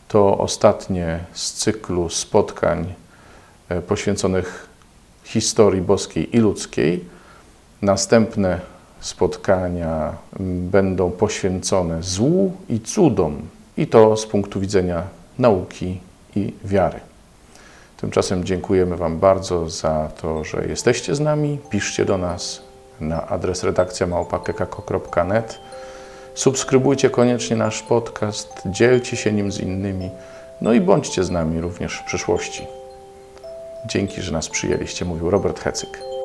To 0.08 0.38
ostatnie 0.38 1.20
z 1.34 1.54
cyklu 1.54 2.10
spotkań 2.10 2.94
e, 3.70 3.82
poświęconych 3.82 4.68
historii 5.24 5.82
boskiej 5.82 6.36
i 6.36 6.40
ludzkiej. 6.40 7.06
Następne 7.82 8.60
spotkania 9.00 10.18
będą 10.72 11.12
poświęcone 11.12 12.04
złu 12.04 12.58
i 12.70 12.80
cudom, 12.80 13.42
i 13.78 13.88
to 13.88 14.18
z 14.18 14.26
punktu 14.26 14.60
widzenia 14.60 15.04
nauki 15.40 16.00
i 16.36 16.54
wiary. 16.64 17.00
Tymczasem 17.98 18.44
dziękujemy 18.44 18.98
Wam 18.98 19.20
bardzo 19.20 19.70
za 19.70 20.12
to, 20.22 20.44
że 20.44 20.66
jesteście 20.68 21.16
z 21.16 21.20
nami. 21.20 21.58
Piszcie 21.70 22.06
do 22.06 22.18
nas 22.18 22.62
na 23.00 23.28
adres 23.28 23.64
redakcja 23.64 24.08
małpa.kekako.net 24.08 25.60
Subskrybujcie 26.34 27.10
koniecznie 27.10 27.56
nasz 27.56 27.82
podcast, 27.82 28.50
dzielcie 28.66 29.18
się 29.18 29.32
nim 29.32 29.52
z 29.52 29.60
innymi, 29.60 30.10
no 30.62 30.74
i 30.74 30.82
bądźcie 30.82 31.24
z 31.24 31.30
nami 31.30 31.62
również 31.62 31.94
w 31.98 32.04
przyszłości. 32.04 32.68
Dzięki, 33.86 34.22
że 34.22 34.32
nas 34.32 34.50
przyjęliście, 34.50 35.06
mówił 35.06 35.30
Robert 35.30 35.60
Hecyk. 35.60 36.19